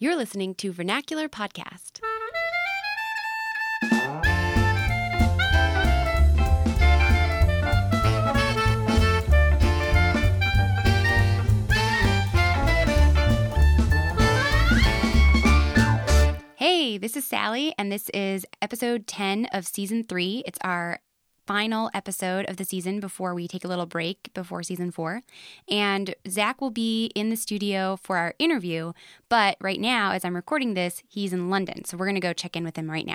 [0.00, 1.98] You're listening to Vernacular Podcast.
[16.54, 20.44] Hey, this is Sally, and this is episode 10 of season three.
[20.46, 21.00] It's our
[21.48, 25.22] final episode of the season before we take a little break before season four.
[25.66, 28.92] And Zach will be in the studio for our interview,
[29.30, 31.86] but right now, as I'm recording this, he's in London.
[31.86, 33.14] So we're going to go check in with him right now.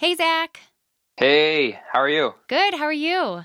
[0.00, 0.58] Hey, Zach.
[1.18, 2.34] Hey, how are you?
[2.48, 2.74] Good.
[2.74, 3.44] How are you?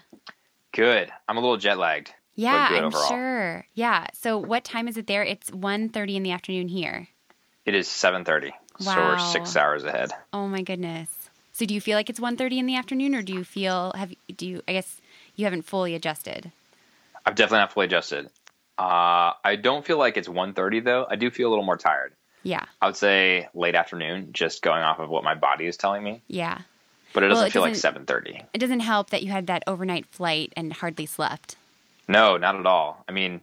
[0.73, 1.11] Good.
[1.29, 2.11] I'm a little jet lagged.
[2.33, 3.07] Yeah, I'm overall.
[3.07, 3.67] sure.
[3.75, 4.07] Yeah.
[4.13, 5.23] So what time is it there?
[5.23, 7.09] It's 1.30 in the afternoon here.
[7.65, 10.11] It is 7:30, so we're six hours ahead.
[10.31, 11.09] Oh my goodness.
[11.53, 14.13] So do you feel like it's 1.30 in the afternoon or do you feel have
[14.35, 14.99] do you I guess
[15.35, 16.51] you haven't fully adjusted?
[17.25, 18.29] I've definitely not fully adjusted.
[18.77, 21.07] Uh, I don't feel like it's 1:30 though.
[21.09, 22.13] I do feel a little more tired.
[22.43, 22.65] Yeah.
[22.81, 26.21] I would say late afternoon, just going off of what my body is telling me.
[26.27, 26.59] Yeah.
[27.13, 28.43] But it doesn't it feel like doesn't- 7:30.
[28.53, 31.55] It doesn't help that you had that overnight flight and hardly slept.
[32.07, 33.03] No, not at all.
[33.07, 33.41] I mean,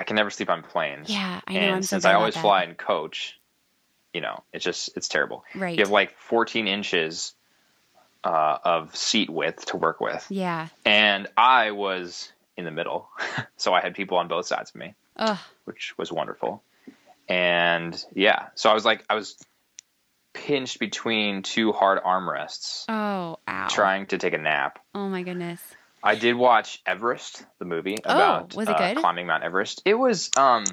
[0.00, 1.08] I can never sleep on planes.
[1.08, 3.38] Yeah, I know, And I'm since bad I always fly in coach,
[4.14, 5.44] you know, it's just it's terrible.
[5.54, 5.76] Right.
[5.76, 7.34] You have like 14 inches
[8.24, 10.24] uh, of seat width to work with.
[10.30, 10.68] Yeah.
[10.86, 13.08] and I was in the middle,
[13.58, 15.36] so I had people on both sides of me, Ugh.
[15.64, 16.62] which was wonderful.
[17.28, 19.36] And yeah, so I was like, I was
[20.32, 23.66] pinched between two hard armrests, Oh, ow.
[23.68, 24.78] trying to take a nap.
[24.94, 25.60] Oh my goodness.
[26.02, 28.98] I did watch Everest, the movie Oh, about was it uh, good?
[29.00, 29.80] climbing Mount Everest.
[29.86, 30.64] It was, um,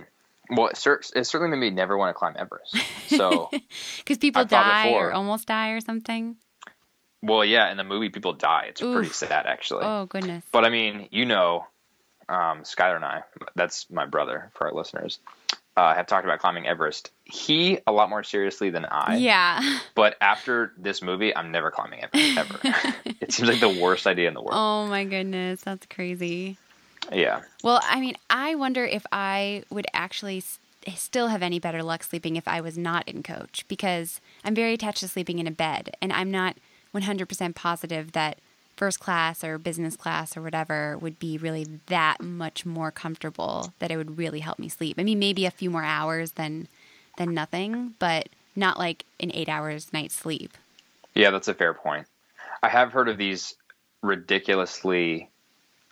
[0.52, 2.76] well, it, cer- it certainly made me never want to climb Everest.
[3.08, 3.50] So,
[4.06, 6.36] Cuz people I've die or almost die or something.
[7.24, 8.66] well, yeah, in the movie, people die.
[8.70, 9.84] It's pretty sad, actually.
[9.86, 10.44] Oh goodness.
[10.52, 11.66] But I mean, you know,
[12.30, 13.24] um, Skylar and I,
[13.56, 15.20] that's my brother for our listeners,
[15.76, 17.12] uh, have talked about climbing Everest.
[17.26, 19.18] He a lot more seriously than I.
[19.18, 19.80] Yeah.
[19.96, 22.60] But after this movie, I'm never climbing Everest ever.
[23.20, 24.54] it seems like the worst idea in the world.
[24.54, 25.62] Oh my goodness.
[25.62, 26.58] That's crazy.
[27.12, 27.42] Yeah.
[27.64, 30.44] Well, I mean, I wonder if I would actually
[30.96, 34.74] still have any better luck sleeping if I was not in coach because I'm very
[34.74, 36.58] attached to sleeping in a bed and I'm not
[36.94, 38.38] 100% positive that
[38.76, 43.92] first class or business class or whatever would be really that much more comfortable that
[43.92, 44.98] it would really help me sleep.
[44.98, 46.68] I mean, maybe a few more hours than
[47.18, 50.58] than nothing, but not like an 8 hours night sleep.
[51.14, 52.08] Yeah, that's a fair point.
[52.64, 53.56] I have heard of these
[54.02, 55.30] ridiculously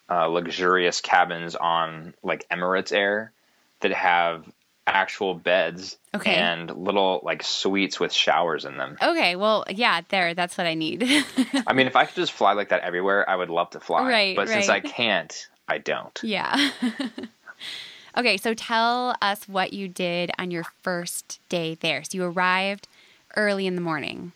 [0.10, 3.32] uh, luxurious cabins on like Emirates Air
[3.82, 4.46] that have
[4.88, 6.34] actual beds Okay.
[6.34, 8.98] and little like suites with showers in them.
[9.00, 11.04] Okay, well, yeah, there, that's what I need.
[11.68, 14.10] I mean, if I could just fly like that everywhere, I would love to fly.
[14.10, 16.20] Right, but since I can't, I don't.
[16.24, 16.72] Yeah.
[18.18, 22.04] okay, so tell us what you did on your first day there.
[22.04, 22.88] So you arrived
[23.36, 24.32] early in the morning.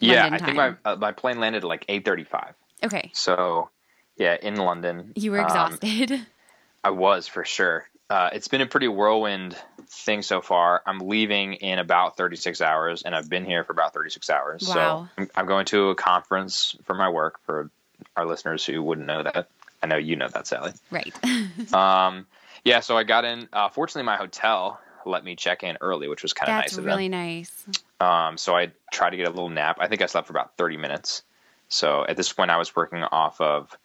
[0.00, 2.54] yeah, London I think my uh, my plane landed at like eight thirty five.
[2.82, 3.10] Okay.
[3.12, 3.70] So,
[4.18, 5.12] yeah, in London.
[5.16, 6.26] You were Um, exhausted.
[6.84, 7.88] I was for sure.
[8.10, 9.56] Uh, it's been a pretty whirlwind
[9.88, 10.82] thing so far.
[10.86, 14.66] I'm leaving in about 36 hours, and I've been here for about 36 hours.
[14.68, 14.74] Wow.
[14.74, 17.38] So I'm, I'm going to a conference for my work.
[17.44, 17.70] For
[18.16, 19.48] our listeners who wouldn't know that,
[19.82, 20.72] I know you know that, Sally.
[20.90, 21.12] right.
[21.74, 22.26] Um,
[22.64, 23.48] yeah, so I got in.
[23.52, 26.78] Uh, fortunately, my hotel let me check in early, which was kind of That's nice
[26.78, 27.20] of really them.
[27.20, 27.66] nice.
[28.00, 29.78] Um, so I tried to get a little nap.
[29.80, 31.22] I think I slept for about 30 minutes.
[31.68, 33.76] So at this point, I was working off of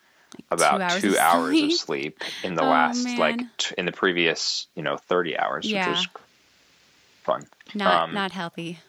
[0.51, 1.71] about hours two of hours sleep?
[1.71, 5.65] of sleep in the Oh, last, like t- in the previous, you know, 30 hours,
[5.69, 5.89] Yeah.
[5.89, 6.07] which was
[7.23, 7.43] fun.
[7.73, 8.79] Not Um, not healthy.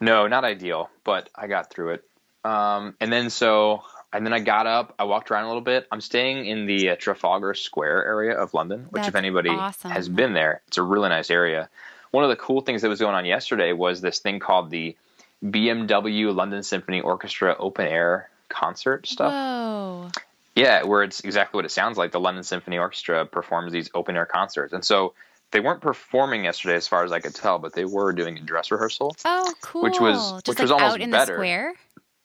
[0.00, 2.04] No, not ideal, but I got through it.
[2.44, 5.88] Um, and then so, and then I got up, I walked around a little bit.
[5.90, 9.90] I'm staying in the uh, Trafalgar Square area of London, which, if anybody awesome.
[9.90, 11.68] has been there, it's a really nice area.
[12.12, 14.96] One of the cool things that was going on yesterday was this thing called the
[15.44, 19.32] BMW London Symphony Orchestra open air concert stuff.
[19.32, 20.10] Whoa.
[20.54, 22.10] Yeah, where it's exactly what it sounds like.
[22.12, 24.72] The London Symphony Orchestra performs these open air concerts.
[24.72, 25.14] And so
[25.52, 28.40] they weren't performing yesterday as far as I could tell, but they were doing a
[28.40, 29.14] dress rehearsal.
[29.24, 29.82] Oh, cool.
[29.82, 31.32] Which was- Just which like was almost out in better.
[31.34, 31.74] the square.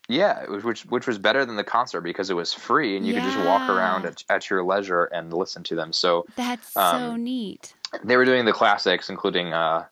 [0.10, 3.14] Yeah, was- which which was better than the concert because it was free and you
[3.14, 5.94] could just walk around at, at your leisure and listen to them.
[5.94, 7.74] So That's so Um, neat.
[8.04, 9.86] they were doing the classics, including uh,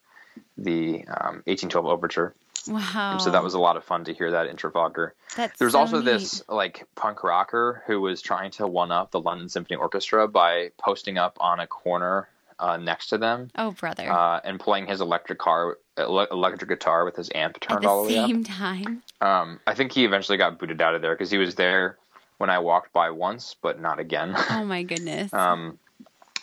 [0.58, 2.34] the um, 1812 Overture.
[2.68, 3.18] Wow.
[3.20, 5.14] So that was a lot of fun to hear that in Trafalgar.
[5.36, 6.06] That's There's so also neat.
[6.06, 10.72] this like punk rocker who was trying to one up the London Symphony Orchestra by
[10.78, 12.28] posting up on a corner
[12.60, 14.10] uh, next to them Oh, brother.
[14.12, 18.10] uh, and playing his electric car, electric guitar with his amp At turned all the
[18.14, 18.28] way up.
[18.28, 19.04] same time.
[19.20, 21.98] Um, I think he eventually got booted out of there because he was there
[22.38, 24.36] when I walked by once, but not again.
[24.50, 25.32] Oh my goodness.
[25.34, 25.80] Um,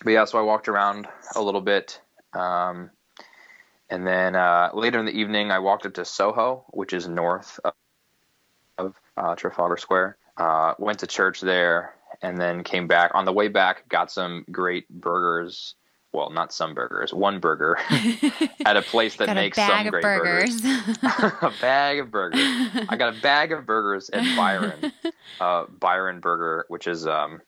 [0.04, 2.00] but yeah, so I walked around a little bit.
[2.32, 2.90] Um,
[3.90, 7.58] and then uh, later in the evening, I walked up to Soho, which is north
[7.64, 7.72] of,
[8.76, 10.16] of uh, Trafalgar Square.
[10.36, 13.12] Uh, went to church there, and then came back.
[13.14, 15.74] On the way back, got some great burgers.
[16.12, 17.76] Well, not some burgers, one burger
[18.64, 20.64] at a place that makes a bag some of great burgers.
[21.42, 22.40] a bag of burgers.
[22.88, 24.90] I got a bag of burgers at Byron,
[25.40, 27.42] uh, Byron Burger, which is, um,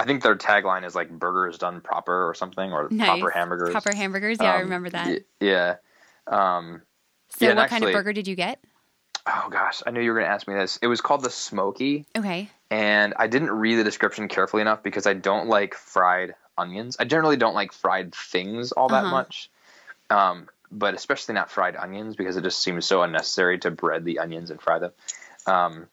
[0.00, 3.08] I think their tagline is like "burgers done proper" or something, or nice.
[3.08, 3.72] proper hamburgers.
[3.72, 4.38] Proper hamburgers.
[4.40, 5.06] Yeah, I Um, remember that.
[5.08, 5.76] y- yeah.
[6.26, 6.82] Um,
[7.30, 8.60] so, yeah, what kind of burger did you get?
[9.26, 10.78] oh gosh, I knew you were going to ask me this.
[10.80, 12.48] It was called the Smoky, Okay.
[12.70, 16.96] and I didn't read the description carefully enough because I don't like fried onions.
[16.98, 19.10] I generally don't like fried things all that Uh-huh.
[19.10, 19.50] much,
[20.08, 24.18] um, but especially not fried onions because it just seems so unnecessary to bread the
[24.20, 24.92] onions and fry them.
[25.46, 25.88] Um,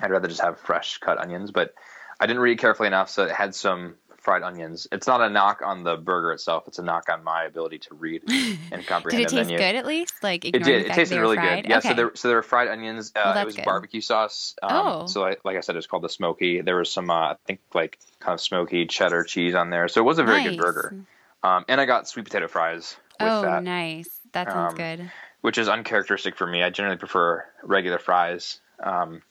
[0.00, 1.74] I'd rather just have fresh cut onions, but
[2.20, 4.86] I didn't read it carefully enough, so it had some fried onions.
[4.90, 7.94] It's not a knock on the burger itself; it's a knock on my ability to
[7.94, 8.22] read
[8.72, 9.58] and comprehend Did it taste menu.
[9.58, 10.14] good at least?
[10.22, 10.86] Like It did.
[10.86, 11.64] It tasted really fried?
[11.64, 11.70] good.
[11.70, 11.78] Yeah.
[11.78, 11.88] Okay.
[11.90, 13.12] So there, so there were fried onions.
[13.14, 13.64] Uh, Well, it was good.
[13.64, 14.54] barbecue sauce.
[14.62, 15.06] Um, Oh.
[15.06, 16.60] So like, like I said, it was called the smoky.
[16.60, 19.88] There was some, uh, I think, like kind of smoky cheddar cheese on there.
[19.88, 21.04] So it was a very good burger.
[21.44, 24.08] Um, and I got sweet potato fries with Oh, that, nice.
[24.32, 25.10] That sounds Um, good.
[25.40, 26.64] which is uncharacteristic for me.
[26.64, 28.60] I generally prefer regular fries.
[28.82, 29.22] Um,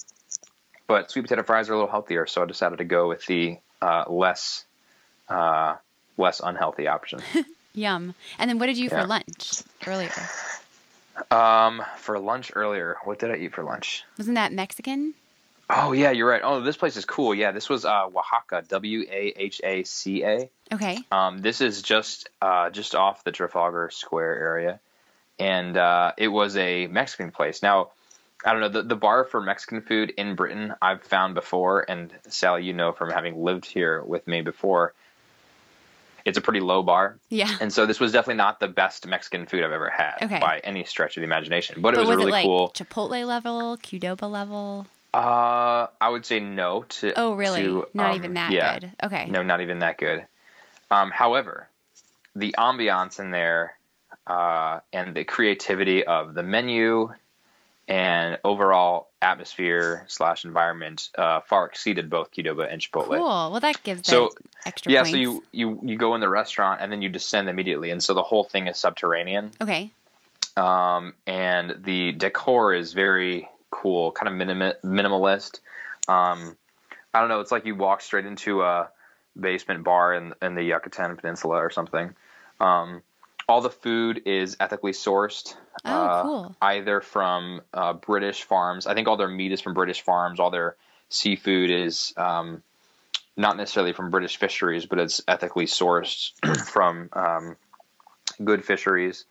[0.88, 3.58] but sweet potato fries are a little healthier, so I decided to go with the
[3.82, 4.66] uh, less
[5.30, 5.76] uh,
[6.18, 7.20] less unhealthy option.
[7.74, 8.16] Yum.
[8.40, 9.02] And then what did you eat yeah.
[9.02, 10.12] for lunch earlier?
[11.32, 14.04] um, for lunch earlier, what did I eat for lunch?
[14.18, 15.14] Wasn't that Mexican?
[15.70, 16.42] Oh yeah, you're right.
[16.44, 17.36] Oh, this place is cool.
[17.36, 20.50] Yeah, this was uh, Wahaca, W A H A C A.
[20.74, 21.00] Okay.
[21.12, 24.80] Um, this is just uh, just off the Trafalgar Square area,
[25.38, 27.62] and uh, it was a Mexican place.
[27.62, 27.90] Now,
[28.46, 30.74] I don't know the the bar for Mexican food in Britain.
[30.82, 34.94] I've found before, and Sally, you know from having lived here with me before,
[36.24, 37.50] it's a pretty low bar, Yeah.
[37.62, 40.40] and so this was definitely not the best Mexican food I've ever had Okay.
[40.40, 41.82] by any stretch of the imagination.
[41.82, 42.72] But, it but was, was really it like cool.
[42.76, 44.88] Chipotle level, Qdoba level?
[45.14, 47.14] Uh, I would say no to.
[47.18, 47.64] Oh, really?
[47.64, 48.78] to, Not um, even that yeah.
[48.78, 48.92] good.
[49.04, 49.26] Okay.
[49.30, 50.28] No, not even that good.
[50.92, 51.70] Um, however,
[52.36, 53.78] the ambiance in there
[54.28, 57.10] uh, and the creativity of the menu
[57.88, 63.18] and overall atmosphere slash environment uh, far exceeded both Qdoba and Chipotle.
[63.18, 63.52] Cool.
[63.52, 64.30] Well, that gives So,
[64.66, 65.12] extra Yeah, points.
[65.12, 68.14] so you, you you go in the restaurant and then you descend immediately, and so
[68.14, 69.92] the whole thing is subterranean, Okay.
[70.56, 75.60] um, and the decor is very cool, kind of minim- minimalist.
[76.08, 76.58] Um,
[77.14, 77.40] I don't know.
[77.40, 78.90] It's like you walk straight into a
[79.40, 82.14] basement bar in, in the Yucatan Peninsula or something.
[82.60, 83.02] Um,
[83.48, 85.56] all the food is ethically sourced.
[85.86, 86.56] Oh, uh, cool.
[86.62, 88.88] Either from uh, British farms.
[88.88, 90.40] I think all their meat is from British farms.
[90.40, 90.76] All their
[91.10, 92.62] seafood is um,
[93.38, 96.32] not necessarily from British fisheries, but it's ethically sourced
[96.72, 97.56] from um,
[98.44, 99.26] good fisheries.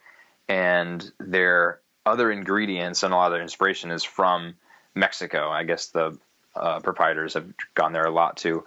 [0.48, 4.54] And their other ingredients and a lot of their inspiration is from
[4.94, 5.50] Mexico.
[5.50, 6.16] I guess the
[6.54, 8.64] uh, proprietors have gone there a lot to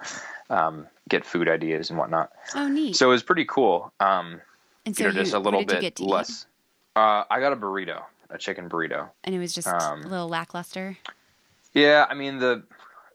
[0.52, 2.32] um, get food ideas and whatnot.
[2.54, 2.96] Oh, neat.
[2.96, 3.92] So it was pretty cool.
[4.00, 4.42] Um,
[4.90, 6.10] and so you know, just a little you bit get to eat?
[6.10, 6.46] less.
[6.96, 9.10] Uh, I got a burrito, a chicken burrito.
[9.24, 10.98] And it was just um, a little lackluster.
[11.74, 12.64] Yeah, I mean the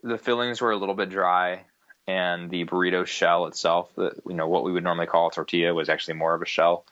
[0.03, 1.65] the fillings were a little bit dry,
[2.07, 5.75] and the burrito shell itself, the, you know what we would normally call a tortilla,
[5.75, 6.85] was actually more of a shell.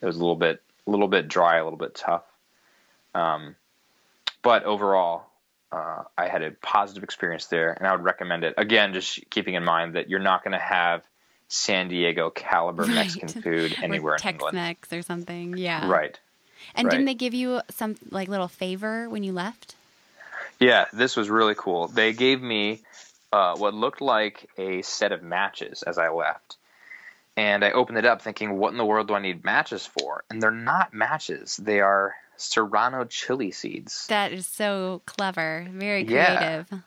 [0.00, 2.24] It was a little bit a little bit dry, a little bit tough.
[3.14, 3.56] Um,
[4.42, 5.26] but overall,
[5.72, 8.54] uh, I had a positive experience there, and I would recommend it.
[8.56, 11.02] Again, just keeping in mind that you're not going to have
[11.48, 12.94] San Diego caliber Right.
[12.94, 14.54] Mexican food anywhere in England.
[14.54, 15.56] Tex-Mex or something.
[15.56, 15.88] Yeah.
[15.88, 16.18] Right.
[16.74, 19.74] And didn't they give you some like little favor when you left?
[20.60, 21.88] Yeah, this was really cool.
[21.88, 22.80] They gave me
[23.32, 26.56] uh, what looked like a set of matches as I left.
[27.36, 30.24] And I opened it up thinking, what in the world do I need matches for?
[30.28, 34.06] And they're not matches, they are serrano chili seeds.
[34.08, 35.66] That is so clever.
[35.70, 36.66] Very creative.
[36.70, 36.78] Yeah,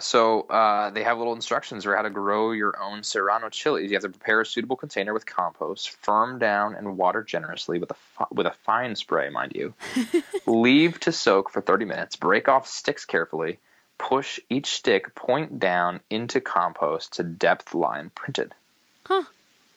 [0.00, 3.90] so uh, they have little instructions for how to grow your own serrano chilies.
[3.90, 7.90] You have to prepare a suitable container with compost, firm down and water generously with
[7.90, 9.74] a fi- with a fine spray, mind you.
[10.46, 12.16] Leave to soak for 30 minutes.
[12.16, 13.58] Break off sticks carefully.
[13.96, 18.52] Push each stick point down into compost to depth line printed.
[19.06, 19.22] Huh.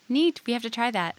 [0.09, 0.41] Neat.
[0.47, 1.15] We have to try that.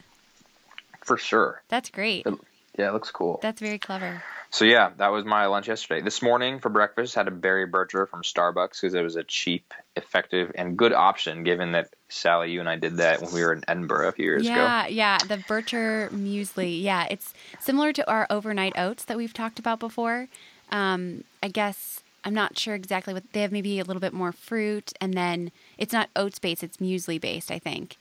[1.05, 1.62] For sure.
[1.69, 2.27] That's great.
[2.27, 2.35] It-
[2.77, 3.38] Yeah, it looks cool.
[3.41, 4.23] That's very clever.
[4.50, 6.00] So yeah, that was my lunch yesterday.
[6.00, 9.75] This morning for breakfast, had a berry bircher from Starbucks because it was a cheap,
[9.95, 11.45] effective, and good option.
[11.45, 14.25] Given that Sally, you and I did that when we were in Edinburgh a few
[14.25, 14.55] years ago.
[14.55, 15.19] Yeah, yeah.
[15.19, 16.83] The Bircher muesli.
[16.83, 20.28] Yeah, it's similar to our overnight oats that we've talked about before.
[20.71, 23.52] Um, I guess I'm not sure exactly what they have.
[23.52, 27.50] Maybe a little bit more fruit, and then it's not oats based; it's muesli based,
[27.50, 27.97] I think.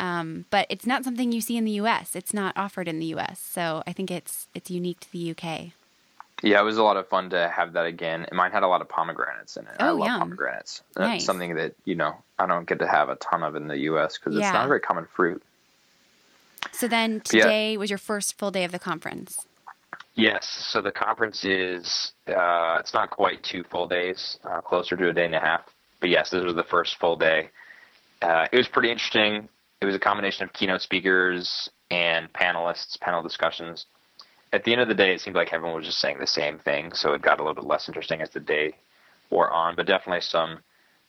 [0.00, 2.16] Um, but it's not something you see in the U.S.
[2.16, 3.38] It's not offered in the U.S.
[3.38, 5.74] So I think it's it's unique to the U.K.
[6.42, 8.24] Yeah, it was a lot of fun to have that again.
[8.28, 9.76] And mine had a lot of pomegranates in it.
[9.78, 10.20] I Oh, love yum.
[10.20, 10.82] pomegranates.
[10.94, 11.24] That's Nice.
[11.24, 14.18] something that you know I don't get to have a ton of in the U.S.
[14.18, 14.48] because Yeah.
[14.48, 15.42] it's not a very common fruit.
[16.72, 17.44] So then Yeah.
[17.44, 19.46] today was your first full day of the conference.
[20.14, 20.46] Yes.
[20.48, 25.12] So the conference is uh, it's not quite two full days, uh, closer to a
[25.12, 25.62] day and a half.
[26.00, 27.50] But yes, this was the first full day.
[28.20, 29.48] Uh, it was pretty interesting.
[29.80, 33.86] It was a combination of keynote speakers and panelists, panel discussions.
[34.52, 36.58] At the end of the day, it seemed like everyone was just saying the same
[36.58, 38.74] thing, so it got a little bit less interesting as the day
[39.30, 39.76] wore on.
[39.76, 40.58] But definitely some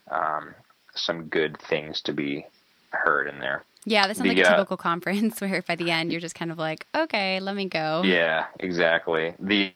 [0.09, 0.55] um,
[0.95, 2.45] some good things to be
[2.91, 3.63] heard in there.
[3.85, 6.51] Yeah, this sounds like a uh, typical conference where by the end you're just kind
[6.51, 8.01] of like, okay, let me go.
[8.05, 9.33] Yeah, exactly.
[9.39, 9.73] The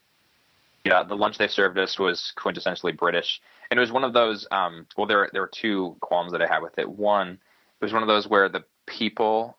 [0.85, 4.47] yeah, the lunch they served us was quintessentially British, and it was one of those.
[4.51, 6.89] Um, well, there there were two qualms that I had with it.
[6.89, 9.57] One, it was one of those where the people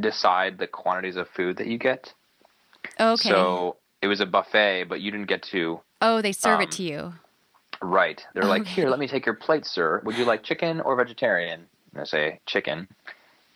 [0.00, 2.14] decide the quantities of food that you get.
[3.00, 3.28] Okay.
[3.28, 5.80] So it was a buffet, but you didn't get to.
[6.02, 7.14] oh, they serve um, it to you.
[7.80, 8.24] Right.
[8.34, 8.82] They're like, Okay.
[8.82, 10.02] here, let me take your plate, sir.
[10.04, 11.66] Would you like chicken or vegetarian?
[11.92, 12.88] And I say chicken,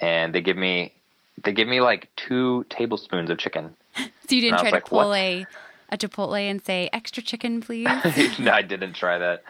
[0.00, 0.94] and they give me
[1.44, 3.76] they give me like two tablespoons of chicken.
[4.28, 5.16] So you didn't try like, pull what?
[5.16, 5.46] a
[5.90, 8.38] a Chipotle and say extra chicken, please.
[8.38, 9.42] no, I didn't try that.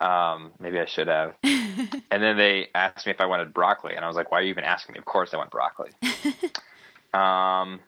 [0.00, 1.34] Um, maybe I should have.
[1.42, 4.42] and then they asked me if I wanted broccoli, and I was like, "Why are
[4.42, 5.90] you even asking me?" Of course, I want broccoli.
[7.12, 7.80] um,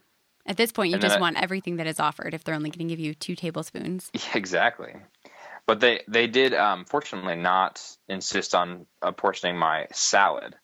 [0.46, 2.34] At this point, you And just I- want everything that is offered.
[2.34, 4.10] If they're only going to give you two tablespoons.
[4.14, 4.94] yeah, exactly.
[5.66, 10.54] But they they did um, fortunately not insist on apportioning my salad,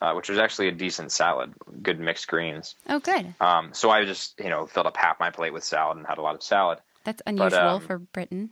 [0.00, 1.52] uh, which was actually a decent salad,
[1.82, 2.74] good mixed greens.
[2.88, 3.34] Oh, good.
[3.40, 6.16] Um, so I just you know filled up half my plate with salad and had
[6.16, 6.78] a lot of salad.
[7.04, 8.50] That's unusual um, for Britain.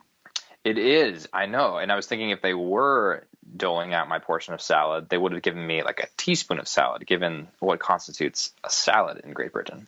[0.62, 1.76] It is, I know.
[1.76, 3.24] And I was thinking if they were
[3.56, 6.68] doling out my portion of salad, they would have given me like a teaspoon of
[6.68, 9.86] salad, given what constitutes a salad in Great Britain.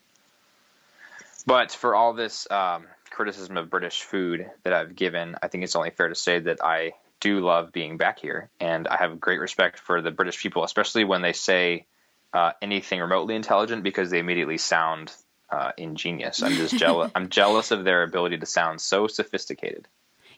[1.46, 5.76] But for all this um, criticism of British food that I've given, I think it's
[5.76, 8.50] only fair to say that I do love being back here.
[8.60, 11.86] And I have great respect for the British people, especially when they say
[12.32, 15.12] uh, anything remotely intelligent, because they immediately sound
[15.50, 16.42] uh, ingenious.
[16.42, 17.10] I'm just jealous.
[17.14, 19.86] I'm jealous of their ability to sound so sophisticated.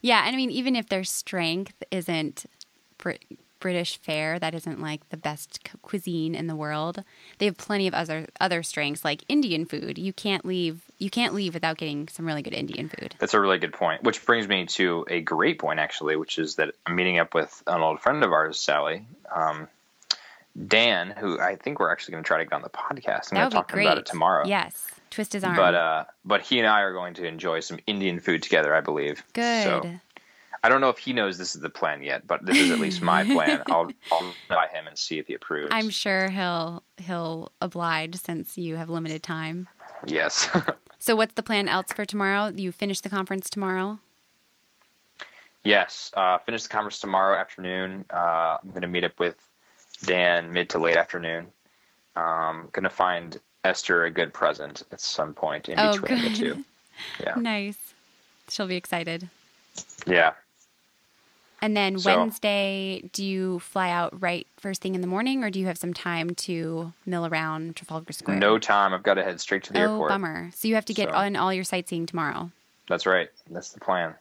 [0.01, 2.47] Yeah, and I mean, even if their strength isn't
[2.99, 3.25] Brit-
[3.61, 7.03] British fare, that isn't like the best cu- cuisine in the world.
[7.39, 9.99] They have plenty of other other strengths, like Indian food.
[9.99, 10.88] You can't leave.
[10.99, 13.15] You can't leave without getting some really good Indian food.
[13.19, 14.03] That's a really good point.
[14.03, 17.63] Which brings me to a great point, actually, which is that I'm meeting up with
[17.67, 19.69] an old friend of ours, Sally, um,
[20.67, 23.33] Dan, who I think we're actually going to try to get on the podcast.
[23.33, 23.87] I'm going to talk be great.
[23.87, 24.47] about it tomorrow.
[24.47, 25.57] Yes, twist his arm.
[25.57, 28.81] But uh, but he and I are going to enjoy some Indian food together, I
[28.81, 29.23] believe.
[29.35, 29.63] good.
[29.63, 30.01] So
[30.65, 32.81] I don't know if he knows this is the plan yet, but this is at
[32.81, 33.63] least my plan.
[33.69, 35.69] I'll I'll by him and see if he approves.
[35.71, 39.69] I'm sure he'll he'll oblige since you have limited time.
[40.07, 40.49] yes.
[40.99, 42.49] So what's the plan else for tomorrow?
[42.55, 43.99] You finish the conference tomorrow?
[45.65, 48.05] Yes, uh, finish the conference tomorrow afternoon.
[48.13, 49.37] Uh, I'm going to meet up with
[50.05, 51.47] Dan mid to late afternoon.
[52.17, 56.29] Um, going to find Esther a good present at some point in Oh, between the
[56.29, 56.37] good.
[56.37, 56.65] two.
[57.21, 57.79] Yeah, Nice.
[58.49, 59.29] She'll be excited.
[60.05, 60.33] yeah.
[61.61, 65.51] And then So- Wednesday, do you fly out right first thing in the morning, or
[65.51, 68.39] do you have some time to mill around Trafalgar Square?
[68.39, 68.95] No time.
[68.95, 70.09] I've got to head straight to the oh, airport.
[70.11, 70.51] bummer.
[70.55, 72.51] So you have to get So- on all your sightseeing tomorrow.
[72.89, 73.29] That's right.
[73.51, 74.15] That's the plan.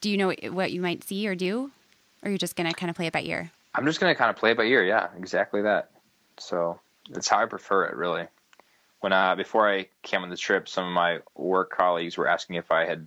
[0.00, 1.70] Do you know what you might see or do,
[2.22, 3.50] or you're just gonna kind of play it by ear?
[3.74, 4.84] I'm just going to kind of play it by ear.
[4.84, 5.90] Yeah, exactly that.
[6.38, 6.78] So
[7.10, 8.26] that's how I prefer it, really.
[9.00, 12.56] When uh, before I came on the trip, some of my work colleagues were asking
[12.56, 13.06] if I had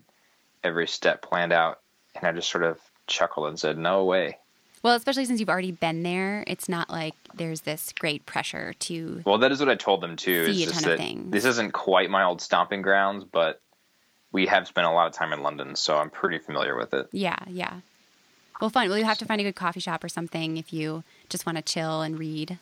[0.66, 1.80] every step planned out,
[2.20, 4.38] and I just sort of chuckled and said, "No way."
[4.84, 9.24] Well, especially since you've already been there, it's not like there's this great pressure to.
[9.26, 10.46] Well, that is what I told them too.
[10.54, 11.32] See is a just ton of that things.
[11.32, 13.60] this isn't quite my old stomping grounds, but
[14.32, 17.08] we have spent a lot of time in London, so I'm pretty familiar with it.
[17.12, 17.80] Yeah, yeah.
[18.62, 18.90] Well, fun.
[18.90, 21.58] Well, you have to find a good coffee shop or something if you just want
[21.58, 22.58] to chill and read.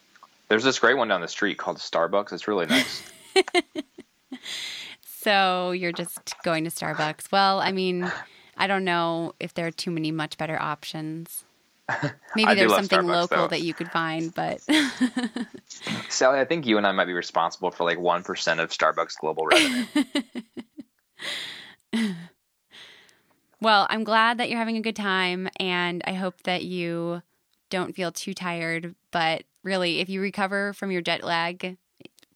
[0.48, 2.34] There's this great one down the street called Starbucks.
[2.34, 3.04] It's really nice.
[5.26, 7.32] So you're just going to Starbucks.
[7.32, 8.12] Well, I mean,
[8.58, 11.44] I don't know if there are too many much better options.
[12.36, 13.48] Maybe there's something Starbucks, local though.
[13.50, 14.60] that you could find, but
[16.10, 19.20] Sally, I think you and I might be responsible for like one percent of Starbucks
[19.20, 19.86] global revenue.
[23.62, 27.22] well, I'm glad that you're having a good time and I hope that you
[27.70, 31.78] don't feel too tired, but really if you recover from your jet lag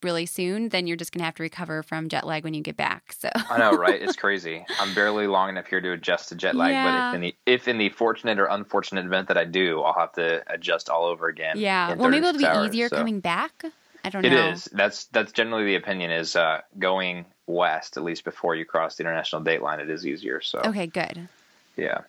[0.03, 2.62] really soon, then you're just going to have to recover from jet lag when you
[2.62, 3.13] get back.
[3.18, 4.01] So I know, right?
[4.01, 4.65] It's crazy.
[4.79, 6.84] I'm barely long enough here to adjust to jet lag, Yeah.
[6.91, 9.98] but if in the if in the fortunate or unfortunate event that I do, I'll
[10.00, 11.58] have to adjust all over again.
[11.58, 11.94] yeah.
[11.96, 12.98] Well, maybe it'll be hours, easier so.
[12.98, 13.63] coming back.
[14.03, 14.48] I don't It know.
[14.50, 14.65] It is.
[14.72, 19.03] That's that's generally the opinion is uh, going west at least before you cross the
[19.03, 19.79] international date line.
[19.79, 20.39] It is easier.
[20.41, 21.27] So Okay, good.
[21.75, 22.01] yeah.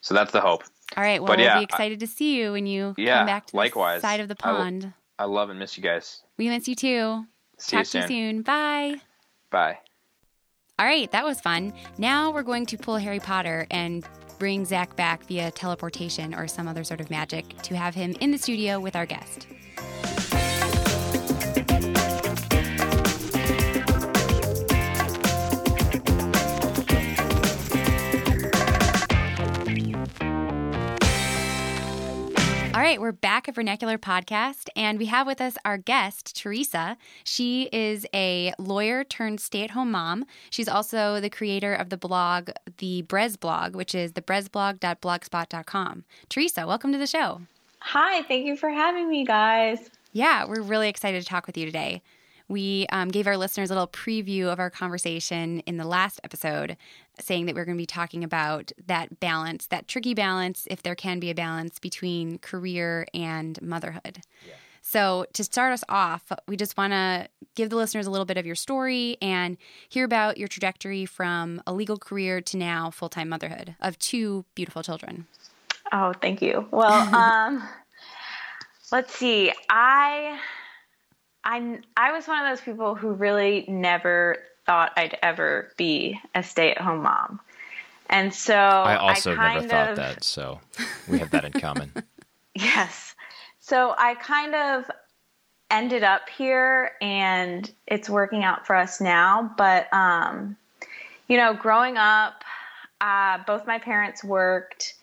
[0.00, 0.64] So that's the hope.
[0.96, 1.20] All right.
[1.22, 3.56] Well, But we'll be excited to see you when you Yeah, come back to the
[3.56, 4.00] likewise.
[4.02, 4.92] side of the I pond.
[5.22, 6.24] I love and miss you guys.
[6.36, 7.24] we miss you too.
[7.56, 8.08] See Talk you soon.
[8.08, 8.42] to you soon.
[8.42, 8.96] Bye.
[9.50, 9.78] Bye.
[10.80, 11.74] All right, that was fun.
[11.96, 14.04] Now we're going to pull Harry Potter and
[14.40, 18.32] bring Zach back via teleportation or some other sort of magic to have him in
[18.32, 19.46] the studio with our guest.
[32.82, 36.96] Right, we're back at Vernacular Podcast, and we have with us our guest, Teresa.
[37.22, 40.24] She is a lawyer turned stay at home mom.
[40.50, 46.04] She's also the creator of the blog, the Brez blog, which is thebrezblog.blogspot.com.
[46.28, 47.42] Teresa, welcome to the show.
[47.78, 49.88] Hi, thank you for having me, guys.
[50.12, 52.02] Yeah, we're really excited to talk with you today.
[52.48, 56.76] We um, gave our listeners a little preview of our conversation in the last episode,
[57.22, 60.94] saying that we're going to be talking about that balance, that tricky balance, if there
[60.94, 64.20] can be a balance between career and motherhood.
[64.84, 68.36] So, to start us off, we just want to give the listeners a little bit
[68.36, 69.56] of your story and
[69.88, 74.44] hear about your trajectory from a legal career to now full time motherhood of two
[74.56, 75.28] beautiful children.
[75.92, 76.66] Oh, thank you.
[76.72, 77.62] Well, um,
[78.90, 79.52] let's see.
[79.70, 80.38] I,
[81.44, 86.42] I, I was one of those people who really never thought I'd ever be a
[86.42, 87.40] stay-at-home mom,
[88.08, 90.60] and so I also kind never thought of- that, so
[91.08, 91.92] we have that in common.
[92.54, 93.14] Yes.
[93.60, 94.90] So I kind of
[95.70, 99.54] ended up here and it's working out for us now.
[99.56, 100.56] But, um,
[101.28, 102.44] you know, growing up,
[103.00, 104.94] uh, both my parents worked.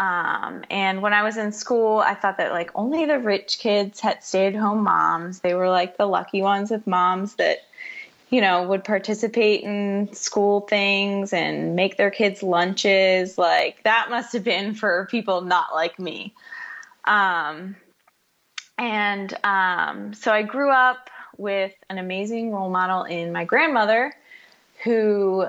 [0.00, 4.00] Um, and when I was in school, I thought that like only the rich kids
[4.00, 5.38] had stay at home moms.
[5.38, 7.58] They were like the lucky ones with moms that,
[8.30, 13.38] you know, would participate in school things and make their kids lunches.
[13.38, 16.34] Like that must have been for people not like me.
[17.04, 17.76] Um,
[18.76, 24.14] and um, so I grew up with an amazing role model in my grandmother
[24.84, 25.46] who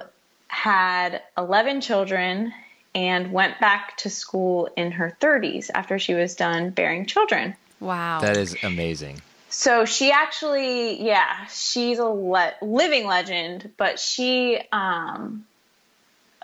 [0.47, 2.53] had 11 children
[2.95, 7.55] and went back to school in her 30s after she was done bearing children.
[7.79, 8.19] Wow.
[8.21, 9.21] That is amazing.
[9.49, 15.45] So she actually, yeah, she's a le- living legend, but she um,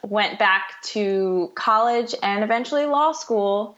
[0.04, 3.78] went back to college and eventually law school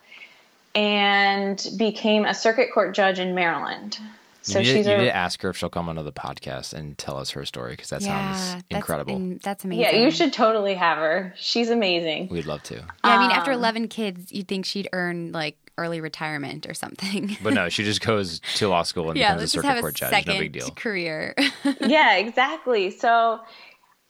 [0.74, 4.00] and became a circuit court judge in Maryland.
[4.44, 6.14] So you need, she's you a need to ask her if she'll come onto the
[6.14, 9.16] podcast and tell us her story because that sounds that's, incredible.
[9.16, 9.84] and that's amazing.
[9.84, 11.34] yeah, you should totally have her.
[11.36, 12.30] She's amazing.
[12.30, 12.76] We'd love to.
[12.76, 16.74] Yeah, I mean, after Um, 11 kids, you'd think she'd earn like early retirement or
[16.74, 17.38] something.
[17.44, 19.82] But no, she just goes to law school and yeah, becomes a circuit have a
[19.82, 20.10] court judge.
[20.10, 20.70] second No big deal.
[20.72, 21.36] career.
[21.82, 22.92] yeah, exactly.
[22.92, 23.40] So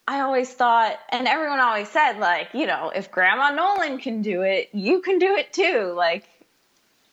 [0.08, 4.42] I always thought, and everyone always said, like, you know, if Grandma Nolan can do
[4.44, 5.94] it, you can do it too.
[5.96, 6.24] Like,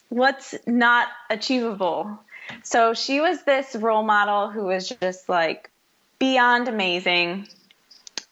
[0.08, 2.20] what's not achievable?
[2.62, 5.70] So she was this role model who was just like
[6.18, 7.48] beyond amazing.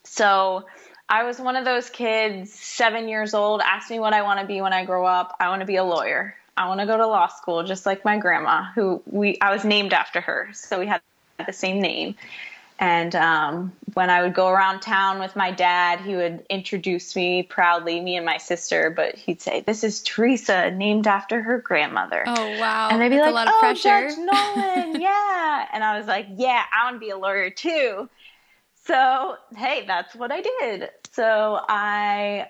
[0.04, 0.64] So
[1.12, 4.46] I was one of those kids, seven years old, asked me what I want to
[4.46, 5.37] be when I grow up.
[5.38, 6.35] I want to be a lawyer.
[6.57, 9.62] I want to go to law school, just like my grandma, who we I was
[9.62, 11.03] named after her, so we had
[11.46, 12.14] the same name.
[12.79, 17.42] And um, when I would go around town with my dad, he would introduce me
[17.42, 18.88] proudly, me and my sister.
[18.88, 22.88] But he'd say, "This is Teresa, named after her grandmother." oh, wow.
[22.90, 24.09] and they'd be That's like, a lot of "Oh, pressure.
[24.09, 28.09] Judge Nolan, yeah." And I was like, "Yeah, I want to be a lawyer too."
[28.85, 30.90] So hey, that's what I did.
[31.12, 32.49] So I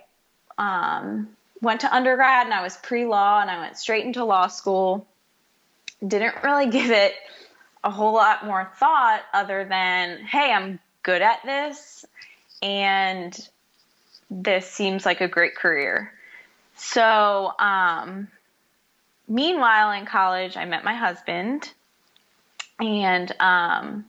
[0.57, 1.29] um,
[1.61, 5.07] went to undergrad, and I was pre-law, and I went straight into law school.
[6.07, 7.15] Didn't really give it
[7.85, 12.05] a whole lot more thought, other than, "Hey, I'm good at this,
[12.63, 13.37] and
[14.31, 16.13] this seems like a great career."
[16.77, 18.29] So, um,
[19.29, 21.71] meanwhile, in college, I met my husband,
[22.81, 24.07] and um,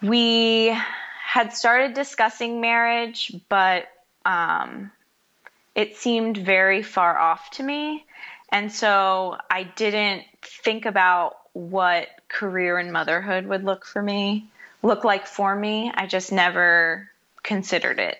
[0.00, 0.74] we
[1.30, 3.86] had started discussing marriage, but
[4.24, 4.90] um,
[5.76, 8.04] it seemed very far off to me.
[8.48, 14.48] And so I didn't think about what career and motherhood would look for me,
[14.82, 15.92] look like for me.
[15.94, 17.08] I just never
[17.44, 18.18] considered it.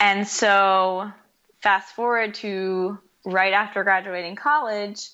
[0.00, 1.12] And so
[1.60, 5.10] fast forward to right after graduating college,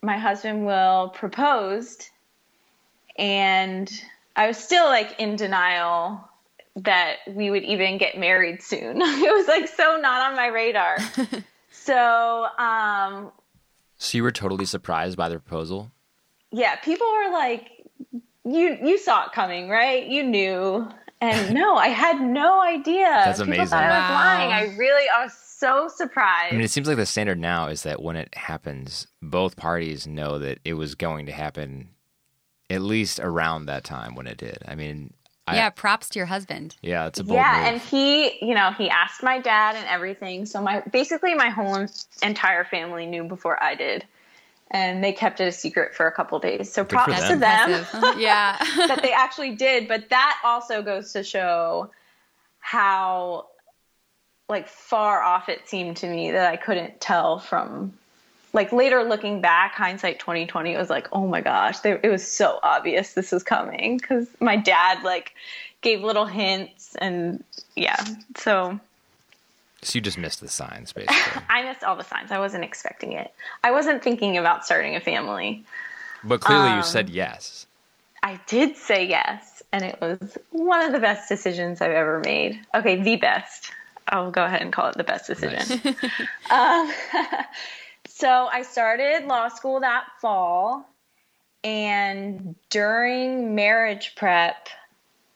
[0.00, 2.08] my husband will proposed
[3.18, 3.90] and
[4.40, 6.26] I was still like in denial
[6.76, 8.96] that we would even get married soon.
[9.02, 10.96] it was like so not on my radar.
[11.70, 13.32] so, um,
[13.98, 15.92] So you were totally surprised by the proposal?
[16.52, 17.70] yeah, people were like,
[18.44, 20.06] "You you saw it coming, right?
[20.06, 20.88] You knew."
[21.20, 23.04] And no, I had no idea.
[23.04, 23.66] That's People amazing.
[23.68, 24.14] thought I was Wow.
[24.14, 24.52] lying.
[24.52, 26.52] I really, I was so surprised.
[26.52, 30.06] I mean, it seems like the standard now is that when it happens, both parties
[30.06, 31.90] know that it was going to happen
[32.70, 34.58] at least around that time when it did.
[34.66, 35.12] I mean,
[35.46, 36.76] I, yeah, props to your husband.
[36.80, 37.66] yeah, it's a bold yeah, move.
[37.66, 40.46] and he, you know, he asked my dad and everything.
[40.46, 41.86] So my basically my whole
[42.22, 44.04] entire family knew before I did,
[44.70, 46.72] and they kept it a secret for a couple days.
[46.72, 47.32] So Good props them.
[47.32, 48.56] to them yeah.
[48.86, 49.88] that they actually did.
[49.88, 51.90] But that also goes to show
[52.60, 53.46] how
[54.48, 57.94] like far off it seemed to me that I couldn't tell from
[58.52, 62.26] like later looking back hindsight 2020 it was like oh my gosh there, it was
[62.26, 65.34] so obvious this was coming because my dad like
[65.82, 67.42] gave little hints and
[67.76, 68.02] yeah
[68.36, 68.78] so.
[69.82, 71.42] So you just missed the signs, basically.
[71.48, 72.30] i missed all the signs.
[72.30, 73.32] I wasn't expecting it.
[73.64, 75.64] I wasn't thinking about starting a family.
[76.22, 77.66] But clearly, Um, you said yes.
[78.22, 82.60] i did say yes and it was one of the best decisions i've ever made.
[82.74, 83.72] Okay the best.
[84.08, 85.80] I'll go ahead and call it the best decision.
[85.84, 85.96] Nice.
[88.20, 90.86] So I started law school that fall,
[91.64, 94.68] and during marriage prep,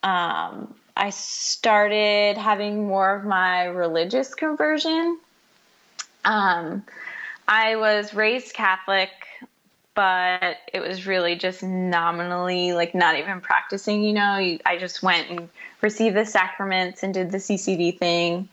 [0.02, 5.18] um, I started having more of my religious conversion.
[6.26, 6.84] Um,
[7.48, 9.08] I was raised Catholic,
[9.94, 14.02] but it was really just nominally, like not even practicing.
[14.02, 15.48] You know, you, I just went and
[15.80, 18.50] received the sacraments and did the CCD thing.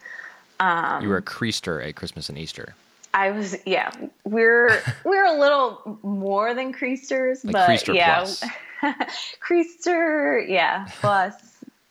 [1.01, 2.75] you were a creaster at Christmas and Easter.
[3.13, 3.91] I was yeah.
[4.23, 8.43] We're we're a little more than creasters, Like but creaster yeah, plus.
[9.47, 11.35] creaster yeah plus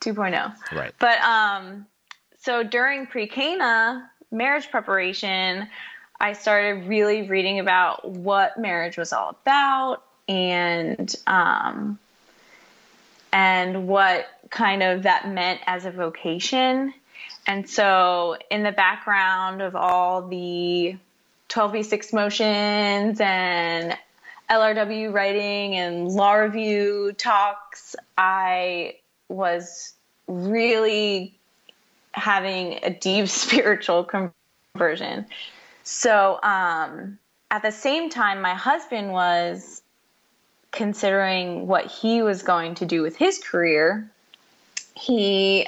[0.00, 0.54] 2.0.
[0.72, 0.92] Right.
[0.98, 1.86] But um,
[2.38, 5.68] so during pre-Cana marriage preparation,
[6.20, 11.98] I started really reading about what marriage was all about and um,
[13.32, 16.92] and what kind of that meant as a vocation.
[17.46, 20.96] And so, in the background of all the
[21.50, 23.96] 12(b)(6) motions and
[24.48, 28.96] LRW writing and law review talks, I
[29.28, 29.94] was
[30.28, 31.34] really
[32.12, 35.26] having a deep spiritual conversion.
[35.82, 37.18] So, um,
[37.50, 39.82] at the same time, my husband was
[40.70, 44.08] considering what he was going to do with his career.
[44.94, 45.66] He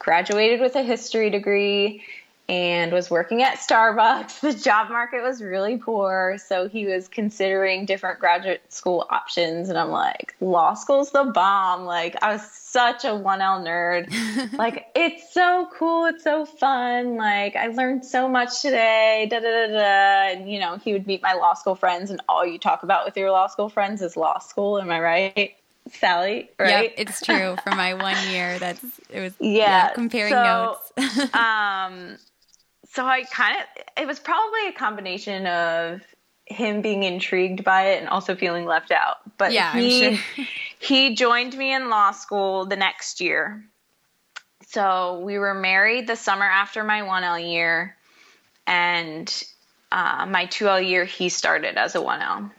[0.00, 2.02] graduated with a history degree
[2.48, 4.40] and was working at Starbucks.
[4.46, 9.68] The job market was really poor, so he was considering different graduate school options.
[9.68, 11.84] And I'm like, law school's the bomb.
[11.84, 14.52] Like, I was such a 1L nerd.
[14.58, 16.04] like, it's so cool.
[16.06, 17.16] It's so fun.
[17.16, 19.26] Like, I learned so much today.
[19.30, 20.32] Da da da da.
[20.38, 23.04] And, you know, he would meet my law school friends, and all you talk about
[23.04, 24.78] with your law school friends is law school.
[24.78, 25.56] Am I right?
[25.92, 26.90] Sally, right?
[26.90, 27.56] Yep, it's true.
[27.62, 31.34] For my one year, that's it was Yeah, comparing so- notes.
[31.34, 32.16] um
[32.96, 36.00] so i kind of it was probably a combination of
[36.46, 40.44] him being intrigued by it and also feeling left out but Yeah, he sure.
[40.78, 43.64] he joined me in law school the next year
[44.68, 47.96] so we were married the summer after my 1l year
[48.66, 49.44] and
[49.92, 52.50] uh, my 2l year he started as a 1l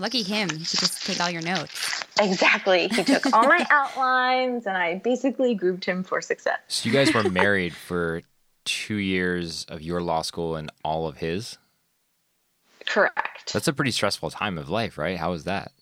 [0.00, 0.50] Lucky him.
[0.50, 2.04] He could just take all your notes.
[2.20, 6.92] exactly he took all my outlines and i basically grouped him for success So you
[6.92, 8.22] guys were married for
[8.64, 11.58] two years of your law school and all of his.
[12.86, 15.18] correct That's a pretty stressful time of life, right?
[15.18, 15.72] How was that?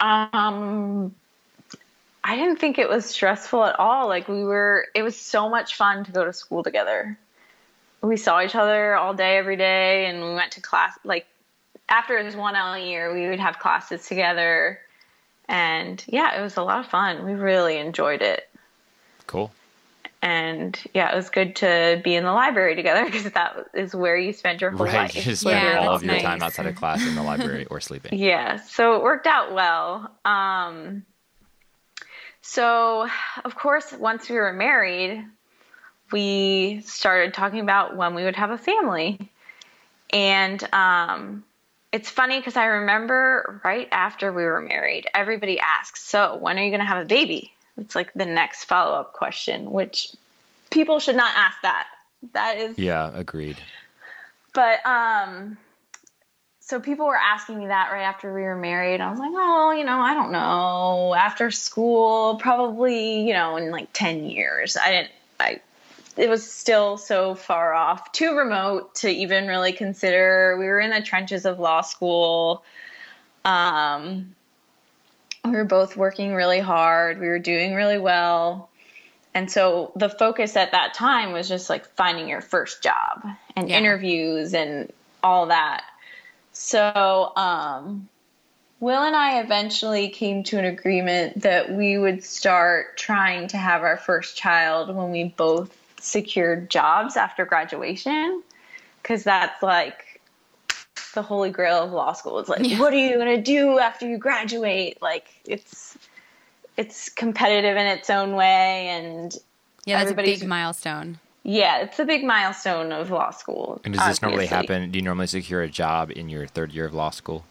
[0.00, 1.14] Um,
[2.22, 4.08] I didn't think it was stressful at all.
[4.08, 7.18] Like we were, it was so much fun to go to school together.
[8.02, 10.98] We saw each other all day, every day, and we went to class.
[11.04, 11.26] Like
[11.88, 14.78] after his one L year, we would have classes together,
[15.48, 17.24] and yeah, it was a lot of fun.
[17.24, 18.48] We really enjoyed it,
[19.26, 19.50] Cool.
[20.26, 24.16] And yeah, it was good to be in the library together because that is where
[24.16, 24.94] you spend your whole Right.
[24.94, 25.14] life.
[25.14, 26.22] You just spend Yeah, all of your nice.
[26.22, 28.18] time outside of class in the library or sleeping.
[28.26, 30.10] Yeah, so it worked out well.
[30.24, 31.04] Um,
[32.40, 33.08] so,
[33.44, 35.24] of course, once we were married,
[36.10, 39.30] we started talking about when we would have a family.
[40.12, 41.44] And um,
[41.92, 46.62] it's funny because I remember right after we were married, everybody asks, So, when are
[46.62, 47.52] you going to have a baby?
[47.78, 50.12] It's like the next follow up question, which
[50.70, 51.86] people should not ask that.
[52.32, 53.58] That is Yeah, agreed.
[54.54, 55.58] but um
[56.60, 59.00] so people were asking me that right after we were married.
[59.00, 61.14] I was like, oh, you know, I don't know.
[61.14, 64.76] After school, probably, you know, in like 10 years.
[64.76, 65.60] I didn't, I,
[66.16, 70.56] it was still so far off, too remote to even really consider.
[70.58, 72.64] We were in the trenches of law school.
[73.44, 74.34] Um,
[75.50, 77.20] we were both working really hard.
[77.20, 78.70] We were doing really well.
[79.34, 83.68] And so the focus at that time was just like finding your first job and
[83.68, 83.78] Yeah.
[83.78, 84.90] interviews and
[85.22, 85.84] all that.
[86.52, 88.08] So, um,
[88.80, 93.82] Will and I eventually came to an agreement that we would start trying to have
[93.82, 98.42] our first child when we both secured jobs after graduation.
[99.02, 100.05] Because that's like
[101.16, 102.38] the holy grail of law school.
[102.38, 102.78] It's like, Yeah.
[102.78, 105.02] what are you going to do after you graduate?
[105.02, 105.98] Like, it's.
[106.76, 109.34] It's competitive in its own way, and
[109.86, 111.18] Yeah, that's a Everybody's- big milestone.
[111.42, 113.80] yeah, it's a big milestone of law school.
[113.82, 114.90] And does this normally happen?
[114.90, 117.46] Do you normally secure a job in your third year of law school?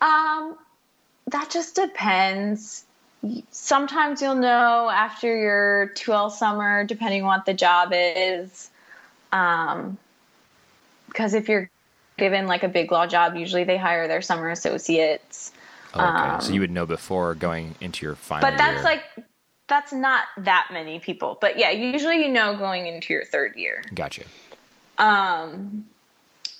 [0.00, 0.56] Um,
[1.26, 2.84] that just depends.
[3.50, 8.70] Sometimes you'll know after your 2L summer, depending on what the job is.
[9.30, 9.98] Um,
[11.08, 11.68] because if you're
[12.18, 15.52] given like a big law job, usually they hire their summer associates.
[15.94, 16.40] Oh, okay.
[16.44, 18.82] so Um, you would know before going into your final But that's year.
[18.82, 19.02] like,
[19.68, 21.38] that's not that many people.
[21.40, 23.82] But yeah, usually you know going into your third year.
[23.94, 24.22] Gotcha.
[24.98, 25.84] Um,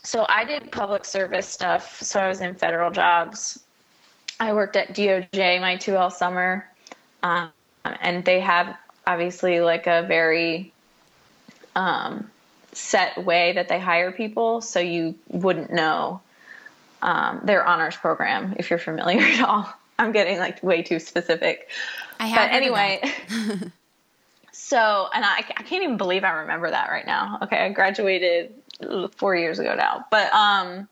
[0.02, 2.02] so I did public service stuff.
[2.02, 3.62] So I was in federal jobs.
[4.38, 6.68] I worked at DOJ my 2L summer.
[7.22, 7.50] Um,
[7.84, 10.72] and they have obviously like a very
[11.74, 12.30] um,
[12.76, 14.60] set way that they hire people.
[14.60, 16.20] So you wouldn't know
[17.02, 19.72] um, their honors program if you're familiar at all.
[19.98, 21.68] I'm getting like way too specific
[22.20, 23.00] I have but anyway
[24.52, 28.52] so and I, I can't even believe i remember that right now okay i graduated
[29.16, 30.88] four years ago now but um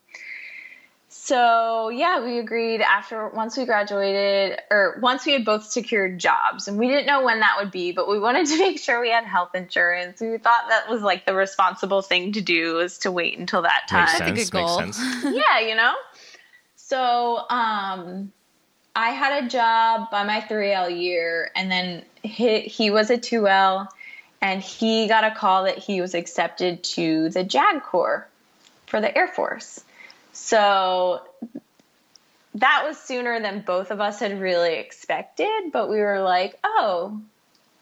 [1.25, 6.69] so yeah we agreed after once we graduated or once we had both secured jobs
[6.69, 9.11] and we didn't know when that would be but we wanted to make sure we
[9.11, 13.11] had health insurance we thought that was like the responsible thing to do is to
[13.11, 14.51] wait until that time Makes a sense.
[14.51, 14.81] good goal.
[14.81, 15.25] Makes sense.
[15.35, 15.95] yeah, you know?
[16.77, 18.33] So, um,
[18.95, 23.89] I had a job by my 3L year, and then he, he was a 2L,
[24.41, 28.29] and he got a call that he was accepted to the JAG Corps
[28.87, 29.83] for the Air Force.
[30.35, 31.23] So,
[32.57, 37.21] that was sooner than both of us had really expected, but we were like, oh,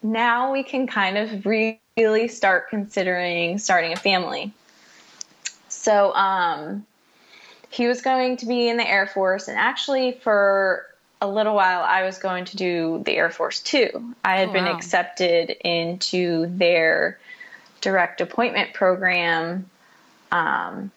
[0.01, 4.51] now we can kind of really start considering starting a family.
[5.67, 6.85] So, um,
[7.69, 10.85] he was going to be in the Air Force, and actually, for
[11.21, 14.13] a little while, I was going to do the Air Force too.
[14.23, 14.75] I had Oh, been wow.
[14.75, 17.17] accepted into their
[17.81, 19.69] direct appointment program.
[20.31, 20.91] Um,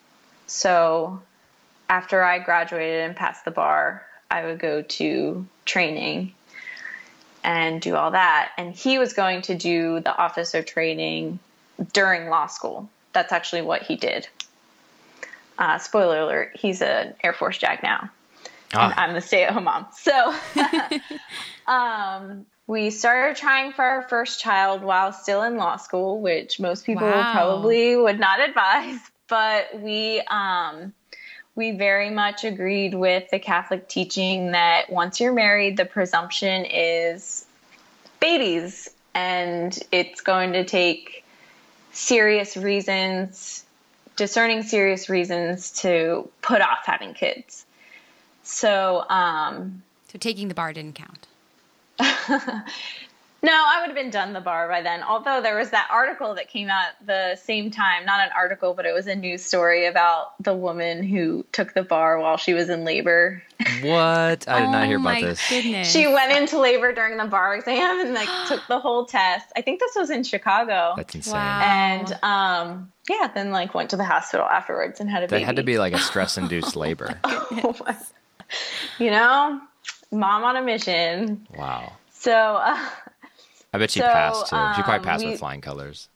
[0.47, 1.23] so,
[1.89, 6.33] after I graduated and passed the bar, I would go to training
[7.45, 8.53] and do all that.
[8.59, 11.39] And he was going to do the officer training
[11.93, 12.89] during law school.
[13.13, 14.29] That's actually what he did.
[15.59, 18.11] Uh, spoiler alert, he's an Air Force JAG now.
[18.73, 19.87] And Ah, I'm the stay at home mom.
[19.93, 20.35] So
[21.67, 26.85] um, we started trying for our first child while still in law school, which most
[26.85, 27.31] people Wow.
[27.33, 28.99] probably would not advise.
[29.29, 30.93] But we um,
[31.57, 37.47] we very much agreed with the Catholic teaching that once you're married, the presumption is
[38.21, 41.25] babies, and it's going to take
[41.93, 43.65] serious reasons,
[44.17, 47.65] discerning serious reasons to put off having kids.
[48.43, 51.27] So, um, So taking the bar didn't count.
[53.47, 55.05] no, I would have been done the bar by then.
[55.05, 58.87] Although there was that article that came out the same time, not an article, but
[58.87, 62.69] it was a news story about the woman who took the bar while she was
[62.69, 63.41] in labor.
[63.83, 64.49] what?
[64.49, 65.49] I did not hear oh about my this.
[65.49, 65.91] Goodness.
[65.93, 69.47] She went into labor during the bar exam and like took the whole test.
[69.57, 70.95] I think this was in Chicago.
[70.97, 71.35] That's insane.
[71.35, 71.61] Wow.
[71.63, 75.43] and um yeah, then like went to the hospital afterwards and had a That baby.
[75.43, 77.21] That had to be like a stress-induced labor.
[77.25, 77.97] Oh my-
[78.99, 79.61] you know,
[80.11, 81.47] mom on a mission.
[81.57, 81.93] Wow.
[82.13, 82.79] So uh,
[83.77, 84.57] I bet she So, passed too.
[84.75, 86.09] She probably um, passed we- with flying colors.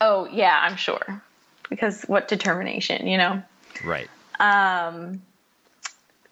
[0.00, 1.22] Oh yeah, I'm sure.
[1.70, 3.42] Because what determination, you know?
[3.82, 4.10] Right.
[4.38, 5.22] Um,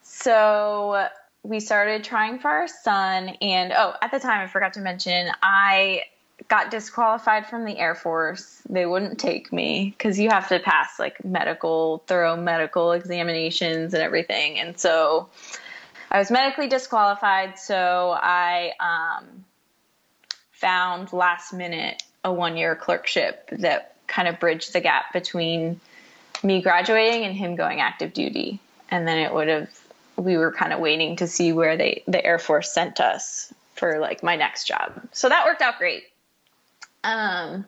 [0.02, 1.08] so
[1.42, 5.32] we started trying for our son, and oh, at the time I forgot to mention
[5.42, 6.02] I
[6.48, 8.60] got disqualified from the Air Force.
[8.68, 14.02] They wouldn't take me because you have to pass like medical, thorough medical examinations and
[14.02, 15.30] everything, and so
[16.10, 17.58] I was medically disqualified.
[17.58, 19.44] So I um,
[20.60, 25.80] found last minute a one year clerkship that kind of bridged the gap between
[26.42, 28.60] me graduating and him going active duty.
[28.90, 29.70] And then it would have,
[30.16, 33.98] we were kind of waiting to see where they, the Air Force sent us for
[33.98, 35.00] like my next job.
[35.12, 36.04] So that worked out great.
[37.02, 37.64] Um,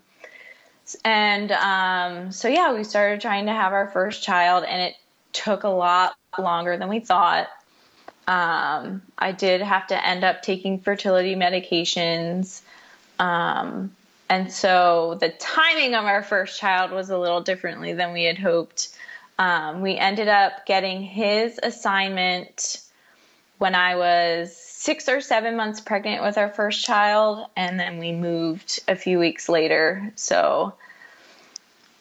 [1.04, 4.94] and um, so yeah, we started trying to have our first child, and it
[5.32, 7.48] took a lot longer than we thought.
[8.26, 12.60] Um, I did have to end up taking fertility medications.
[13.18, 13.94] Um,
[14.28, 18.38] and so the timing of our first child was a little differently than we had
[18.38, 18.96] hoped.
[19.38, 22.80] Um, we ended up getting his assignment
[23.58, 28.12] when I was six or seven months pregnant with our first child, and then we
[28.12, 30.10] moved a few weeks later.
[30.16, 30.74] So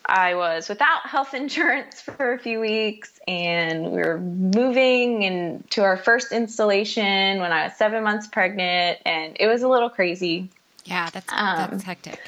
[0.06, 5.84] I was without health insurance for a few weeks, and we were moving and to
[5.84, 10.50] our first installation when I was seven months pregnant, and it was a little crazy.
[10.86, 12.20] Yeah, that's um, that's hectic.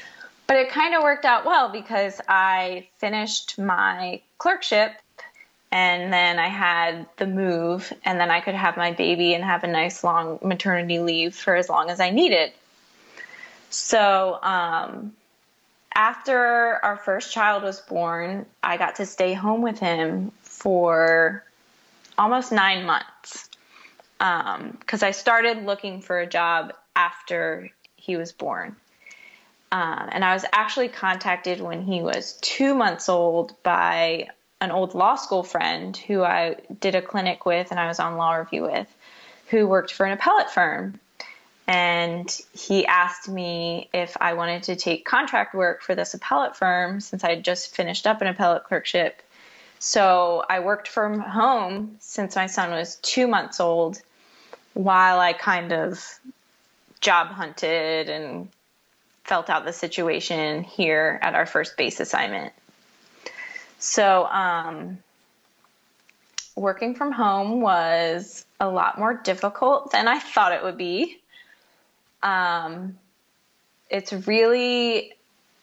[0.46, 4.92] But it kind of worked out well because I finished my clerkship
[5.72, 9.64] and then I had the move, and then I could have my baby and have
[9.64, 12.52] a nice long maternity leave for as long as I needed.
[13.70, 15.14] So, um,
[15.92, 21.42] after our first child was born, I got to stay home with him for
[22.16, 23.48] almost nine months
[24.18, 27.70] because um, I started looking for a job after
[28.04, 28.76] he was born.
[29.72, 34.28] Um, and I was actually contacted when he was two months old by
[34.60, 38.16] an old law school friend who I did a clinic with and I was on
[38.16, 38.86] law review with,
[39.48, 41.00] who worked for an appellate firm.
[41.66, 47.00] And he asked me if I wanted to take contract work for this appellate firm
[47.00, 49.22] since I had just finished up an appellate clerkship.
[49.78, 54.00] So I worked from home since my son was two months old
[54.74, 56.04] while I kind of
[57.04, 58.48] job hunted and
[59.24, 62.52] felt out the situation here at our first base assignment.
[63.78, 64.98] So, um,
[66.56, 71.20] working from home was a lot more difficult than I thought it would be.
[72.22, 72.98] Um,
[73.90, 75.12] it's really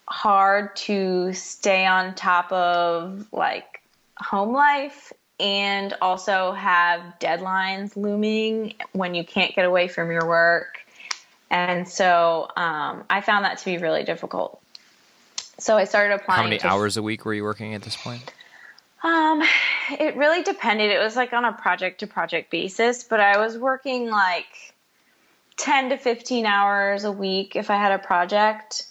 [0.08, 3.82] hard to stay on top of like
[4.18, 10.81] home life and also have deadlines looming when you can't get away from your work.
[11.52, 14.62] And so um, I found that to be really difficult.
[15.60, 16.38] So I started applying.
[16.38, 18.34] How many to, hours a week were you working at this point?
[19.04, 19.44] Um,
[20.00, 20.92] it really depended.
[20.92, 24.74] It was like on a project to project basis, but I was working like
[25.58, 28.88] 10 to 15 hours a week if I had a project,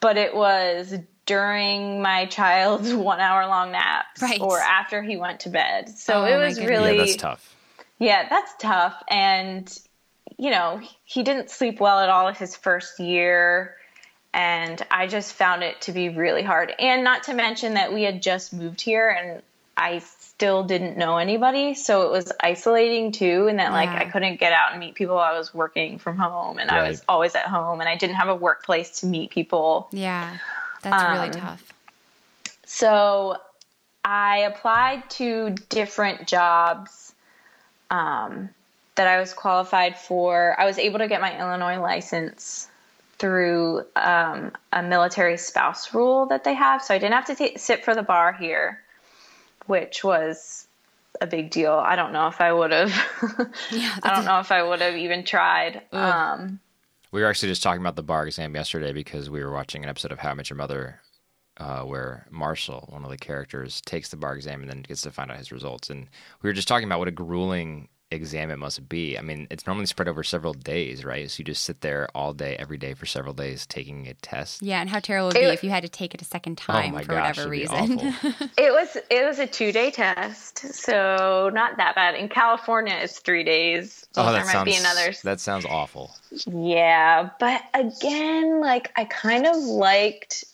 [0.00, 4.40] but it was during my child's one hour long naps right.
[4.40, 5.88] or after he went to bed.
[5.88, 7.56] So oh, it was really yeah, that's tough.
[7.98, 9.02] Yeah, that's tough.
[9.08, 9.78] And,
[10.38, 13.76] you know, he didn't sleep well at all his first year
[14.32, 16.72] and I just found it to be really hard.
[16.78, 19.42] And not to mention that we had just moved here and
[19.76, 24.40] I still didn't know anybody, so it was isolating too and that like I couldn't
[24.40, 25.18] get out and meet people.
[25.18, 26.84] I was working from home and right.
[26.84, 29.88] I was always at home and I didn't have a workplace to meet people.
[29.92, 30.36] Yeah.
[30.82, 31.72] That's um, really tough.
[32.66, 33.36] So
[34.04, 37.14] I applied to different jobs
[37.90, 38.50] um,
[38.96, 40.58] that I was qualified for.
[40.58, 42.68] I was able to get my Illinois license
[43.18, 46.82] through um, a military spouse rule that they have.
[46.82, 48.80] So I didn't have to t- sit for the bar here,
[49.66, 50.66] which was
[51.20, 51.72] a big deal.
[51.72, 52.90] I don't know if I would have.
[53.70, 55.82] yeah, I don't know if I would have even tried.
[55.92, 56.60] Um,
[57.12, 59.88] we were actually just talking about the bar exam yesterday because we were watching an
[59.88, 61.00] episode of How I Met Your Mother.
[61.56, 65.12] Uh, where Marshall, one of the characters, takes the bar exam and then gets to
[65.12, 65.88] find out his results.
[65.88, 66.08] And
[66.42, 69.18] we were just talking about what a grueling exam it must be.
[69.18, 71.30] I mean, it's normally spread over several days, right?
[71.30, 74.62] So you just sit there all day, every day for several days taking a test.
[74.62, 76.60] Yeah, and how terrible it would be if you had to take it a second
[76.62, 77.98] oh time oh for gosh, whatever reason.
[78.56, 82.14] it was it was a two day test, so not that bad.
[82.14, 84.06] In California, it's three days.
[84.12, 85.12] So oh, that sounds, another...
[85.24, 86.14] That sounds awful.
[86.46, 90.44] Yeah, but again, like I kind of liked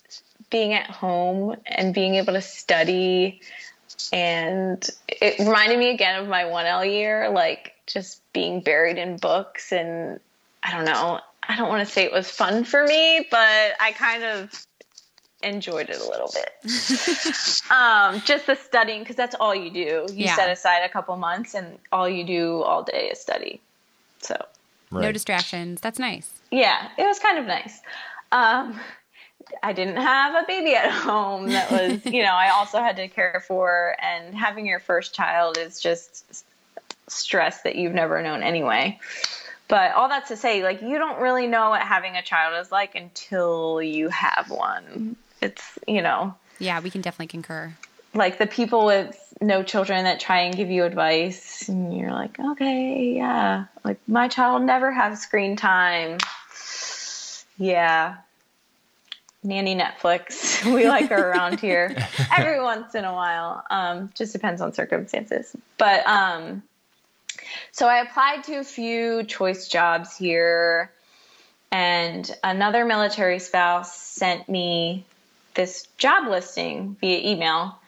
[0.50, 3.40] being at home and being able to study
[4.12, 9.72] and it reminded me again of my 1L year, like just being buried in books.
[9.72, 10.20] And
[10.62, 13.92] I don't know, I don't want to say it was fun for me, but I
[13.96, 14.66] kind of
[15.42, 16.52] enjoyed it a little bit.
[17.70, 20.06] um, just the studying, because that's all you do.
[20.12, 20.36] You yeah.
[20.36, 23.60] set aside a couple months, and all you do all day is study.
[24.20, 24.36] So,
[24.90, 25.02] right.
[25.02, 25.80] no distractions.
[25.80, 26.30] That's nice.
[26.50, 27.80] Yeah, it was kind of nice.
[28.32, 28.78] Um,
[29.62, 33.08] I didn't have a baby at home that was, you know, I also had to
[33.08, 33.96] care for.
[34.02, 36.44] And having your first child is just
[37.08, 38.98] stress that you've never known anyway.
[39.68, 42.72] But all that to say, like, you don't really know what having a child is
[42.72, 45.16] like until you have one.
[45.40, 46.34] It's, you know.
[46.58, 47.72] Yeah, we can definitely concur.
[48.14, 52.38] like the people with no children that try and give you advice and you're like
[52.38, 56.18] okay yeah like my child never have screen time
[57.56, 58.16] yeah
[59.42, 60.48] nanny netflix.
[60.74, 61.96] We like her around here
[62.36, 63.64] every once in a while.
[63.70, 65.54] Um, just depends on circumstances.
[65.78, 66.62] But um,
[67.72, 70.92] so i applied to a few choice jobs here
[71.72, 75.04] and another military spouse sent me
[75.54, 77.78] this job listing via email.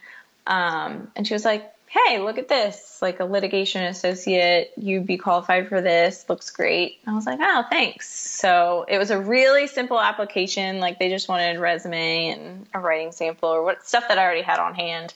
[0.46, 5.18] Um, and she was like, hey, look at this, like a litigation associate, you'd be
[5.18, 6.98] qualified for this, looks great.
[7.06, 8.08] I was like, oh, thanks.
[8.08, 10.80] So it was a really simple application.
[10.80, 14.40] Like they just wanted resume and a writing sample or what stuff that I already
[14.40, 15.12] had on hand.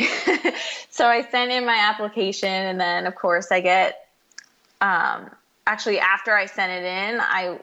[0.90, 4.08] so I sent in my application, and then of course I get.
[4.80, 5.30] Um,
[5.66, 7.60] actually, after I sent it in, I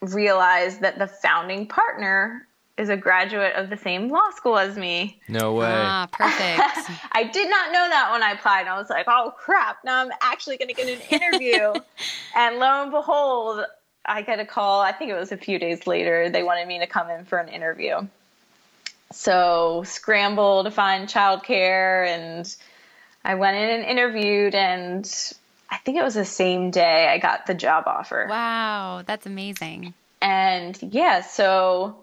[0.00, 2.47] realized that the founding partner
[2.78, 5.20] is a graduate of the same law school as me.
[5.28, 5.66] No way.
[5.68, 7.00] Ah, perfect.
[7.12, 8.68] I did not know that when I applied.
[8.68, 11.74] I was like, oh crap, now I'm actually going to get an interview.
[12.36, 13.64] and lo and behold,
[14.04, 14.80] I get a call.
[14.80, 16.30] I think it was a few days later.
[16.30, 18.06] They wanted me to come in for an interview.
[19.10, 22.56] So scramble to find childcare, and
[23.24, 25.04] I went in and interviewed, and
[25.70, 28.26] I think it was the same day I got the job offer.
[28.28, 29.94] wow, that's amazing.
[30.20, 31.96] And yeah, so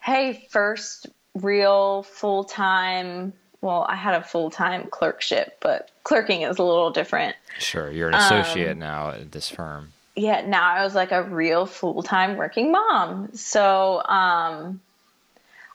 [0.00, 3.32] hey, first real full time.
[3.60, 7.36] Well, I had a full time clerkship, but clerking is a little different.
[7.58, 9.92] Sure, you're an associate now at this firm.
[10.16, 13.34] Yeah, now I was like a real full time working mom.
[13.34, 14.80] So, um,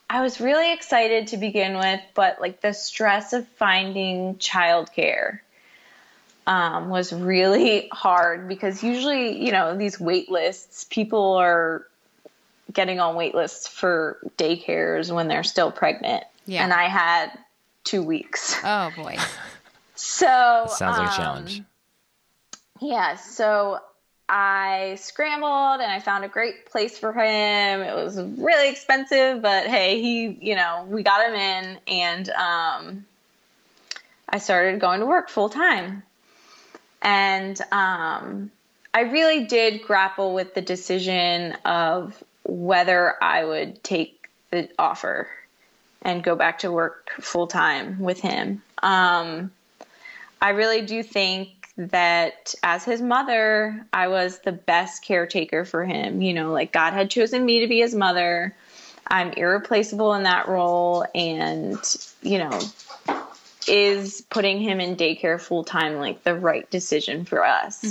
[0.09, 5.39] I was really excited to begin with, but like the stress of finding childcare
[6.45, 11.87] um, was really hard because usually, you know, these wait lists, people are
[12.75, 16.23] getting on wait lists for daycares when they're still pregnant.
[16.45, 16.63] Yeah.
[16.63, 17.31] And I had
[17.83, 18.55] two weeks.
[18.63, 19.17] Oh boy.
[19.97, 21.61] So Sounds like a um, challenge.
[22.81, 23.79] Yeah, so
[24.27, 27.81] I scrambled and I found a great place for him.
[27.81, 33.05] It was really expensive, but hey, he, you know, we got him in and um,
[34.27, 36.03] I started going to work full time.
[37.01, 38.51] And um,
[38.93, 45.27] I really did grapple with the decision of whether I would take the offer
[46.01, 48.61] and go back to work full time with him.
[48.83, 49.51] Um,
[50.41, 56.21] I really do think that as his mother, I was the best caretaker for him.
[56.21, 58.55] You know, like God had chosen me to be his mother.
[59.07, 61.77] I'm irreplaceable in that role, and,
[62.23, 62.59] you know,
[63.67, 67.83] is putting him in daycare full time like the right decision for us.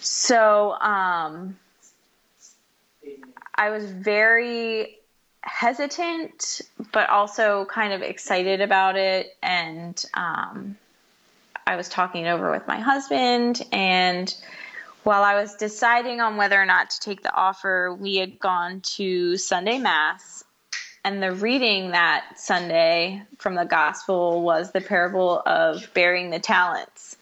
[0.00, 1.58] So, um,
[3.54, 4.98] I was very
[5.42, 6.60] hesitant,
[6.92, 9.36] but also kind of excited about it.
[9.42, 10.76] And um,
[11.66, 13.62] I was talking it over with my husband.
[13.72, 14.34] And
[15.02, 18.80] while I was deciding on whether or not to take the offer, we had gone
[18.96, 20.44] to Sunday Mass.
[21.04, 27.16] And the reading that Sunday from the gospel was the parable of burying the talents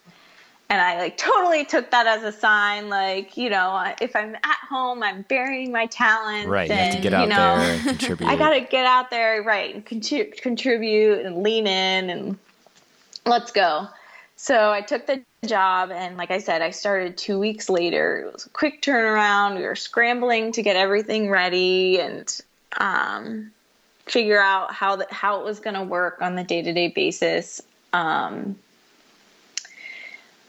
[0.71, 4.59] and I like totally took that as a sign, like you know, if I'm at
[4.69, 6.49] home, I'm burying my talent.
[6.49, 8.29] Right, you have to get out know, there and contribute.
[8.29, 12.39] I got to get out there, right, and contri- contribute and lean in and
[13.27, 13.89] let's go.
[14.37, 18.27] So I took the job, and like I said, I started two weeks later.
[18.27, 19.57] It was a quick turnaround.
[19.57, 22.41] We were scrambling to get everything ready and
[22.79, 23.51] um,
[24.07, 26.89] figure out how the, how it was going to work on the day to day
[26.89, 27.61] basis.
[27.93, 28.57] Um,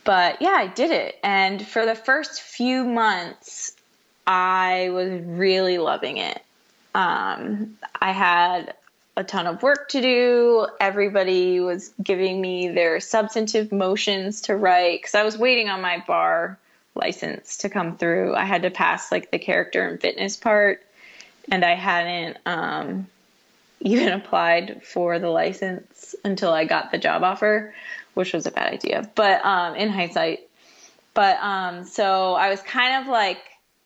[0.03, 1.19] but yeah, I did it.
[1.23, 3.75] And for the first few months,
[4.25, 6.41] I was really loving it.
[6.93, 8.73] Um, I had
[9.17, 10.67] a ton of work to do.
[10.79, 16.03] Everybody was giving me their substantive motions to write because I was waiting on my
[16.07, 16.57] bar
[16.95, 18.35] license to come through.
[18.35, 20.81] I had to pass like the character and fitness part,
[21.49, 23.07] and I hadn't um,
[23.81, 27.73] even applied for the license until I got the job offer,
[28.13, 29.09] which was a bad idea.
[29.15, 30.41] But um, in hindsight,
[31.13, 33.39] but um, so I was kind of like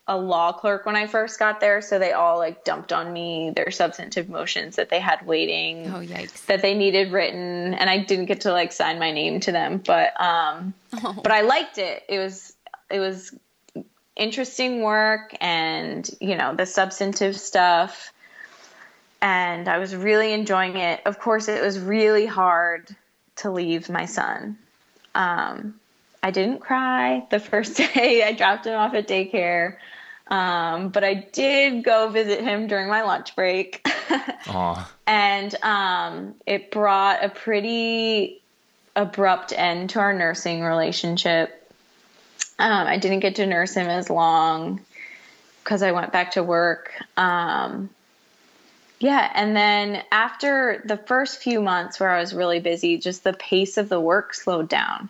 [0.08, 3.52] a law clerk when I first got there, so they all like dumped on me
[3.56, 6.46] their substantive motions that they had waiting, Oh yikes.
[6.46, 9.82] that they needed written, and I didn't get to like sign my name to them,
[9.86, 10.76] but um,
[11.24, 12.04] but I liked it.
[12.08, 12.54] It was
[12.92, 13.34] it was
[14.16, 18.14] interesting work, and you know the substantive stuff,
[19.24, 21.02] and I was really enjoying it.
[21.08, 22.96] Of course, it was really hard
[23.38, 24.58] to leave my son.
[25.14, 25.80] Um,
[26.22, 29.78] I didn't cry the first day I dropped him off at daycare.
[30.28, 33.86] Um, but I did go visit him during my lunch break.
[35.06, 38.42] And um, it brought a pretty
[38.96, 41.62] abrupt end to our nursing relationship.
[42.58, 44.82] Um, I didn't get to nurse him as long
[45.64, 46.92] because I went back to work.
[47.18, 47.90] Um,
[49.06, 53.34] yeah, and then after the first few months where I was really busy, just the
[53.34, 55.10] pace of the work slowed down.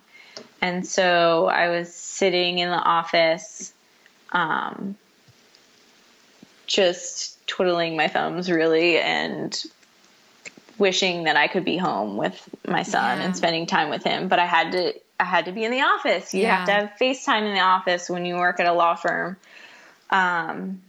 [0.61, 3.73] And so I was sitting in the office,
[4.33, 4.97] um,
[6.67, 9.63] just twiddling my thumbs really and
[10.77, 13.23] wishing that I could be home with my son Yeah.
[13.23, 14.27] and spending time with him.
[14.27, 16.33] But I had to I had to be in the office.
[16.33, 16.79] You have to Yeah.
[16.81, 19.37] have FaceTime in the office when you work at a law firm.
[20.09, 20.81] Um,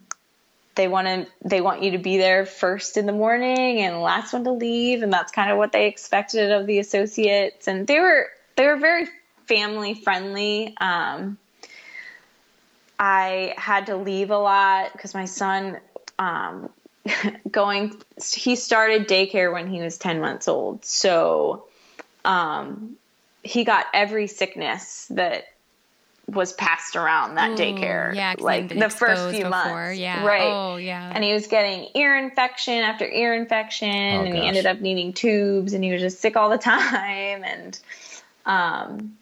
[0.76, 4.32] they want to they want you to be there first in the morning and last
[4.32, 7.66] one to leave and that's kind of what they expected of the associates.
[7.66, 9.06] And they were they were very
[9.46, 10.74] family friendly.
[10.78, 11.38] Um,
[12.98, 15.78] i had to leave a lot because my son
[16.18, 16.70] um,
[17.50, 18.00] going
[18.32, 20.84] he started daycare when he was 10 months old.
[20.84, 21.66] So
[22.24, 22.96] um,
[23.42, 25.46] he got every sickness that
[26.28, 30.24] was passed around that Ooh, daycare yeah, 'cause like the first few before, months yeah.
[30.24, 31.12] right Oh, yeah.
[31.14, 35.12] and he was getting ear infection after ear infection Oh, and he ended up needing
[35.12, 37.78] tubes and he was just sick all the time and
[38.44, 39.16] um,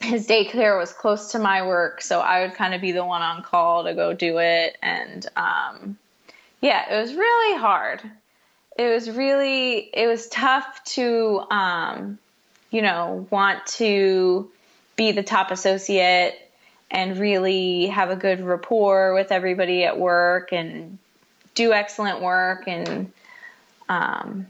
[0.00, 3.20] his daycare was close to my work so i would kind of be the one
[3.22, 5.98] on call to go do it and um,
[6.62, 8.00] yeah it was really hard
[8.78, 12.18] it was really it was tough to um,
[12.70, 14.50] you know want to
[15.00, 16.38] be the top associate
[16.90, 20.98] and really have a good rapport with everybody at work and
[21.54, 23.10] do excellent work and
[23.88, 24.46] um,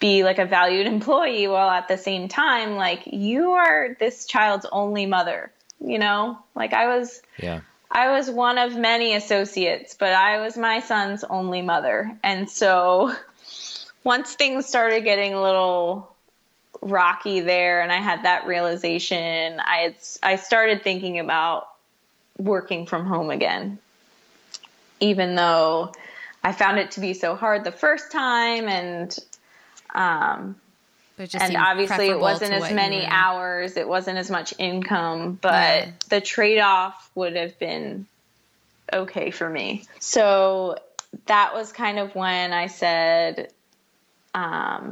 [0.00, 4.64] be like a valued employee while at the same time like you are this child's
[4.72, 5.52] only mother
[5.84, 7.60] you know like i was Yeah.
[7.94, 12.16] I was one of many associates, but I was my son's only mother.
[12.24, 13.14] And so
[14.02, 16.11] once things started getting a little
[16.82, 21.68] rocky there and I had that realization, I had, I started thinking about
[22.38, 23.78] working from home again.
[25.00, 25.92] Even though
[26.44, 29.16] I found it to be so hard the first time and
[29.94, 30.56] um
[31.16, 35.52] But just and obviously it wasn't as many hours it wasn't as much income but
[35.52, 35.90] Yeah.
[36.08, 38.06] the trade-off would have been
[38.92, 40.76] okay for me so
[41.26, 43.52] that was kind of when i said
[44.34, 44.88] um,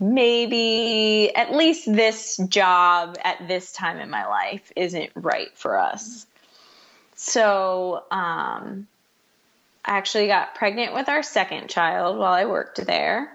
[0.00, 6.26] maybe at least this job at this time in my life isn't right for us.
[7.14, 8.86] So um,
[9.84, 13.30] i actually got pregnant with our second child while i worked there.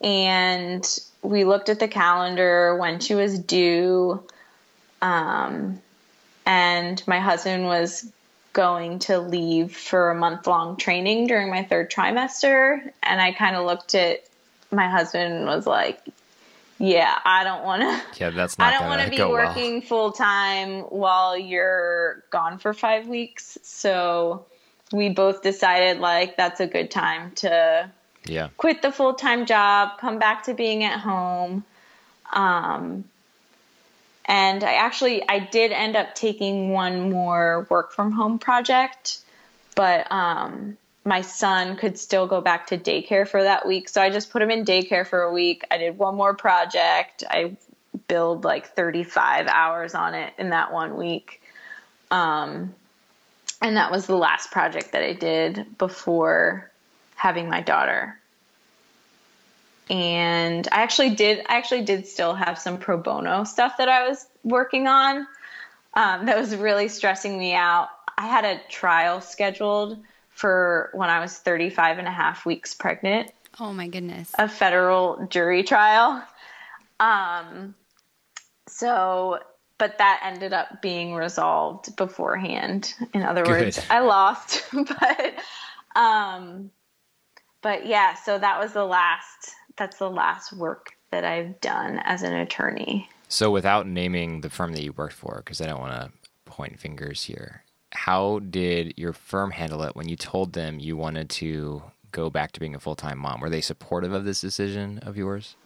[0.00, 0.84] And
[1.22, 4.22] we looked at the calendar when she was due
[5.00, 5.80] um,
[6.46, 8.10] and my husband was
[8.52, 12.90] going to leave for a month long training during my third trimester.
[13.02, 14.24] And i kind of looked at
[14.72, 16.00] my husband was like
[16.78, 19.46] yeah i don't want to Yeah, that's not I don't want to be go well.
[19.46, 23.58] working full time while you're gone for five weeks.
[23.62, 24.46] So
[24.92, 27.90] we both decided like that's a good time to
[28.26, 28.48] Yeah.
[28.56, 31.64] quit the full time job, come back to being at home.
[32.32, 33.04] Um,
[34.24, 39.18] and I actually I did end up taking one more work from home project,
[39.74, 44.10] but um, my son could still go back to daycare for that week, so I
[44.10, 45.64] just put him in daycare for a week.
[45.70, 47.24] I did one more project.
[47.28, 47.56] I
[48.08, 51.42] billed like 35 hours on it in that one week.
[52.10, 52.74] Um,
[53.60, 56.70] and that was the last project that I did before
[57.14, 58.18] having my daughter.
[59.90, 64.08] And I actually did I actually did still have some pro bono stuff that I
[64.08, 65.26] was working on
[65.94, 67.88] um, that was really stressing me out.
[68.16, 69.98] I had a trial scheduled
[70.32, 73.30] for when I was 35 and a half weeks pregnant
[73.60, 74.30] Oh my goodness.
[74.38, 76.24] a federal jury trial.
[77.00, 77.74] Um,
[78.66, 79.40] so,
[79.78, 82.94] but that ended up being resolved beforehand.
[83.12, 85.34] In other words, I lost, but,
[85.94, 86.70] um,
[87.60, 92.22] but yeah, so that was the last, that's the last work that I've done as
[92.22, 93.08] an attorney.
[93.28, 96.12] So, without naming the firm that you worked for, because I don't want to
[96.44, 101.28] point fingers here, how did your firm handle it when you told them you wanted
[101.30, 103.40] to go back to being a full time mom?
[103.40, 105.56] Were they supportive of this decision of yours?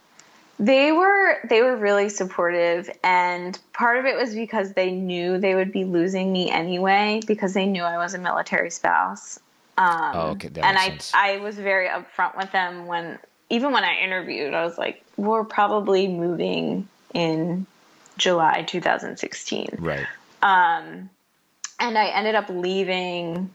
[0.59, 5.55] They were they were really supportive and part of it was because they knew they
[5.55, 9.39] would be losing me anyway because they knew I was a military spouse.
[9.79, 11.13] Um, Oh, okay, that and I sense.
[11.15, 13.19] I was very upfront with them when
[13.51, 17.67] even when I interviewed I was like we're probably moving in
[18.17, 19.77] July 2016.
[19.79, 20.07] Right.
[21.79, 23.55] And I ended up leaving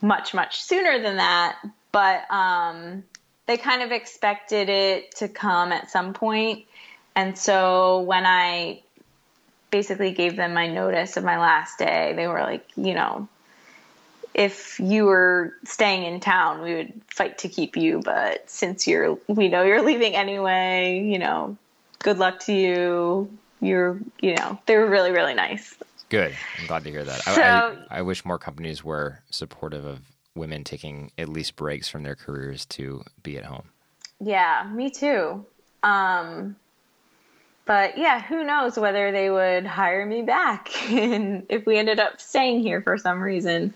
[0.00, 1.58] much much sooner than that.
[1.92, 3.02] But um,
[3.46, 6.58] they kind of expected it to come at some point.
[6.58, 6.66] point,
[7.14, 8.82] and so when I
[9.70, 13.28] basically gave them my notice of my last day, they were like, you know,
[14.34, 18.00] if you were staying in town, we would fight to keep you.
[18.04, 21.56] But since you're, we know you're leaving anyway, you know,
[21.98, 23.30] good luck to you.
[23.60, 25.74] You're, you know, they were really, really nice.
[26.10, 26.36] Good.
[26.60, 27.22] I'm glad to hear that.
[27.22, 30.00] So- I, I, I wish more companies were supportive of
[30.34, 33.68] women taking at least breaks from their careers to be at home.
[34.20, 35.44] Yeah, me too.
[35.82, 36.56] Um,
[37.64, 42.20] but yeah, who knows whether they would hire me back and if we ended up
[42.20, 43.72] staying here for some reason.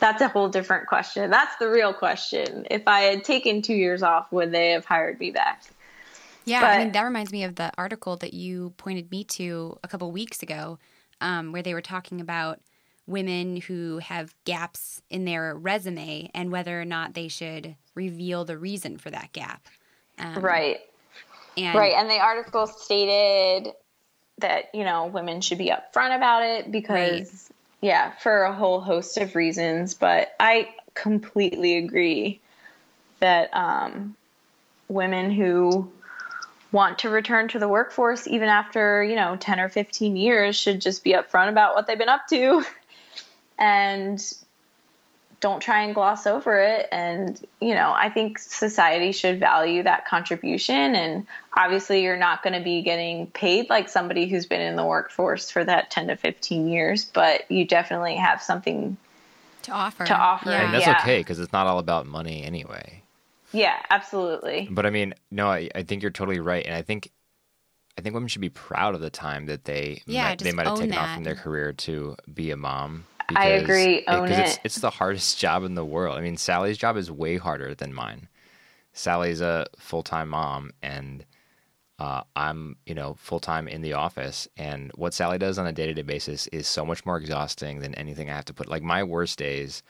[0.00, 1.30] That's a whole different question.
[1.30, 2.66] That's the real question.
[2.70, 5.62] If I had taken two years off, would they have hired me back?
[6.44, 9.78] Yeah, But- I mean that reminds me of the article that you pointed me to
[9.84, 10.78] a couple weeks ago,
[11.24, 12.60] um, where they were talking about
[13.06, 18.58] women who have gaps in their resume and whether or not they should reveal the
[18.58, 19.66] reason for that gap.
[20.18, 20.80] Um, Right.
[21.56, 21.94] And Right.
[21.94, 23.72] And the article stated
[24.38, 27.50] that, you know, women should be upfront about it because,
[27.80, 29.94] yeah, for a whole host of reasons.
[29.94, 32.40] But I completely agree
[33.20, 34.16] that um,
[34.88, 35.90] women who
[36.74, 40.80] want to return to the workforce, even after, you know, 10 or 15 years, should
[40.80, 42.64] just be upfront about what they've been up to
[43.58, 44.20] and
[45.40, 46.88] don't try and gloss over it.
[46.90, 50.96] And, you know, I think society should value that contribution.
[50.96, 54.84] And obviously, you're not going to be getting paid like somebody who's been in the
[54.84, 58.96] workforce for that 10 to 15 years, but you definitely have something.
[59.62, 60.04] to offer.
[60.04, 60.64] To offer, Yeah.
[60.64, 60.98] And that's Yeah.
[61.00, 63.00] okay because it's not all about money anyway.
[63.54, 64.68] Yeah, absolutely.
[64.68, 67.10] But I mean, no, I, I think you're totally right, and I think
[67.98, 70.64] I think women should be proud of the time that they Yeah, might, they might
[70.64, 73.04] have own taken off from their career to be a mom.
[73.36, 74.04] I agree.
[74.08, 76.16] Own because It's, it's the hardest job in the world.
[76.16, 78.28] I mean, Sally's job is way harder than mine.
[78.92, 81.24] Sally's a full time mom, and
[81.98, 84.48] uh, I'm you know full time in the office.
[84.56, 87.80] And what Sally does on a day to day basis is so much more exhausting
[87.80, 88.68] than anything I have to put.
[88.68, 89.82] Like my worst days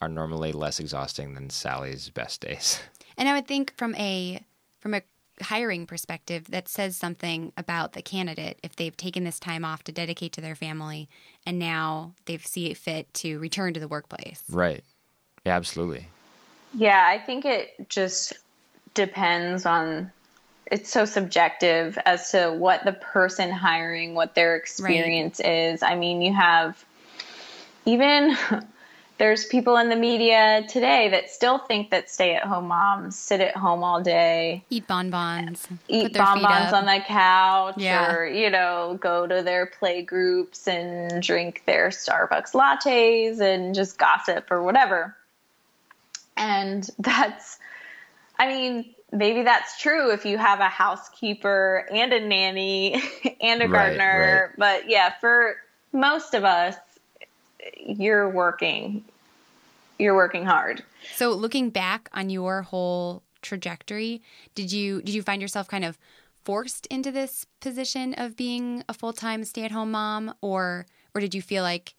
[0.00, 2.80] are normally less exhausting than Sally's best days.
[3.20, 4.42] And I would think from a
[4.80, 5.02] from a
[5.42, 9.92] hiring perspective, that says something about the candidate if they've taken this time off to
[9.92, 11.08] dedicate to their family,
[11.46, 14.42] and now they see it fit to return to the workplace.
[14.50, 14.82] Right.
[15.44, 16.08] Yeah, absolutely.
[16.74, 18.32] Yeah, I think it just
[18.94, 20.10] depends on
[20.66, 25.82] it's so subjective as to what the person hiring, what their experience is.
[25.82, 26.82] I mean, you have
[27.84, 28.36] even
[29.20, 33.38] there's people in the media today that still think that stay at home moms sit
[33.42, 38.14] at home all day, Eat bonbons, put eat their bonbons on the couch, Yeah.
[38.14, 43.98] or, you know, go to their play groups and drink their Starbucks lattes and just
[43.98, 45.14] gossip or whatever.
[46.38, 47.58] And that's,
[48.38, 53.02] I mean, maybe that's true if you have a housekeeper and a nanny
[53.42, 54.54] and a Right, gardener.
[54.56, 55.56] But yeah, for
[55.92, 56.74] most of us,
[57.76, 59.04] you're working.
[60.00, 60.82] You're working hard.
[61.14, 64.22] So looking back on your whole trajectory,
[64.54, 65.98] did you did you find yourself kind of
[66.44, 71.62] forced into this position of being a full-time stay-at-home mom or or did you feel
[71.62, 71.94] like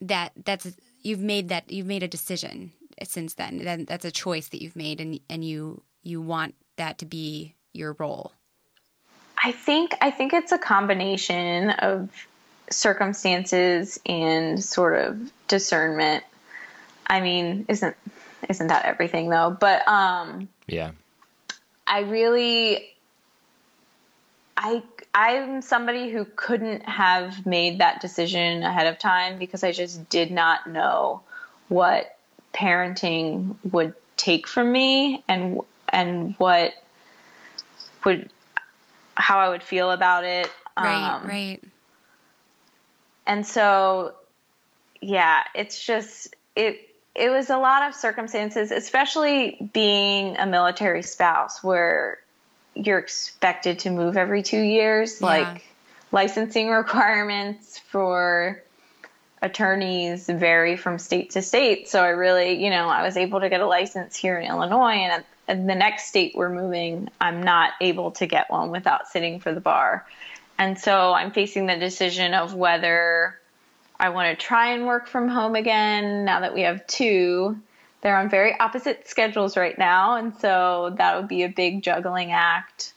[0.00, 2.72] that that's you've made that you've made a decision
[3.02, 6.98] since then then that's a choice that you've made and and you you want that
[6.98, 8.32] to be your role
[9.44, 12.08] I think I think it's a combination of
[12.70, 16.24] circumstances and sort of discernment.
[17.06, 17.96] I mean, isn't
[18.48, 19.56] isn't that everything though?
[19.58, 20.92] But um Yeah.
[21.86, 22.88] I really
[24.56, 24.82] I
[25.14, 30.30] I'm somebody who couldn't have made that decision ahead of time because I just did
[30.30, 31.22] not know
[31.68, 32.16] what
[32.54, 36.72] parenting would take from me and and what
[38.04, 38.30] would
[39.14, 40.50] how I would feel about it.
[40.78, 41.62] right Um, right
[43.26, 44.14] and so
[45.00, 51.62] yeah it's just it it was a lot of circumstances especially being a military spouse
[51.62, 52.18] where
[52.74, 55.26] you're expected to move every two years Yeah.
[55.26, 55.64] like
[56.10, 58.62] licensing requirements for
[59.40, 63.48] attorneys vary from state to state so i really you know i was able to
[63.48, 67.42] get a license here in illinois and at and the next state we're moving i'm
[67.42, 70.06] not able to get one without sitting for the bar
[70.58, 73.36] and so I'm facing the decision of whether
[74.02, 77.56] I want to try and work from home again now that we have two.
[78.00, 82.32] They're on very opposite schedules right now, and so that would be a big juggling
[82.32, 82.94] act.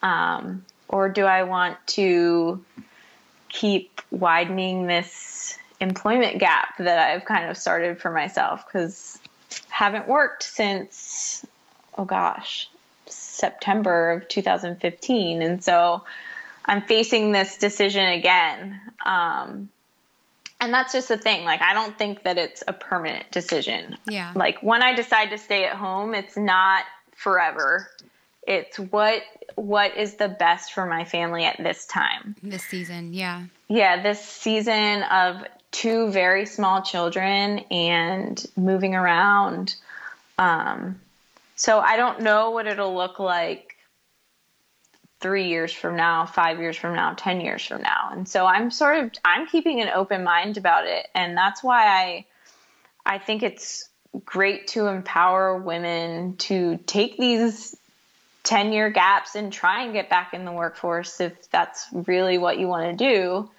[0.00, 2.64] Um, or do I want to
[3.48, 9.18] keep widening this employment gap that I've kind of started for myself because
[9.70, 11.44] haven't worked since
[11.98, 12.70] oh gosh
[13.06, 16.04] September of 2015, and so
[16.64, 18.80] I'm facing this decision again.
[19.04, 19.68] Um,
[20.64, 21.44] and that's just the thing.
[21.44, 23.96] Like, I don't think that it's a permanent decision.
[24.08, 24.32] Yeah.
[24.34, 26.84] Like, when I decide to stay at home, it's not
[27.14, 27.90] forever.
[28.46, 29.22] It's what
[29.54, 32.34] what is the best for my family at this time.
[32.42, 33.44] This season, yeah.
[33.68, 39.76] Yeah, this season of two very small children and moving around.
[40.38, 41.00] Um,
[41.56, 43.73] so I don't know what it'll look like
[45.24, 48.10] three years from now, five years from now, 10 years from now.
[48.12, 51.06] And so I'm sort of, I'm keeping an open mind about it.
[51.14, 52.26] And that's why I,
[53.06, 53.88] I think it's
[54.26, 57.74] great to empower women to take these
[58.42, 62.58] 10 year gaps and try and get back in the workforce if that's really what
[62.58, 63.50] you want to do.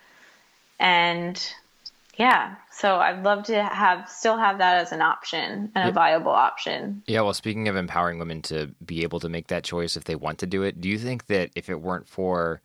[0.79, 1.41] And
[2.15, 6.31] yeah, so I'd love to have still have that as an option and a viable
[6.31, 7.03] option.
[7.07, 10.15] Yeah, well, speaking of empowering women to be able to make that choice if they
[10.15, 12.61] want to do it, do you think that if it weren't for,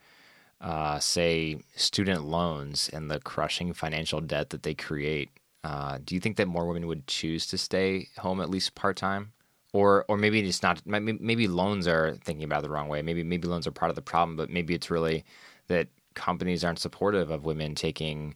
[0.61, 5.30] uh, say, student loans and the crushing financial debt that they create,
[5.62, 8.96] uh, do you think that more women would choose to stay home at least part
[8.96, 9.32] time?
[9.72, 10.82] Or, or maybe it's not.
[10.84, 13.02] Maybe, maybe loans are thinking about it the wrong way.
[13.02, 15.24] Maybe, maybe loans are part of the problem, but maybe it's really
[15.68, 18.34] that companies aren't supportive of women taking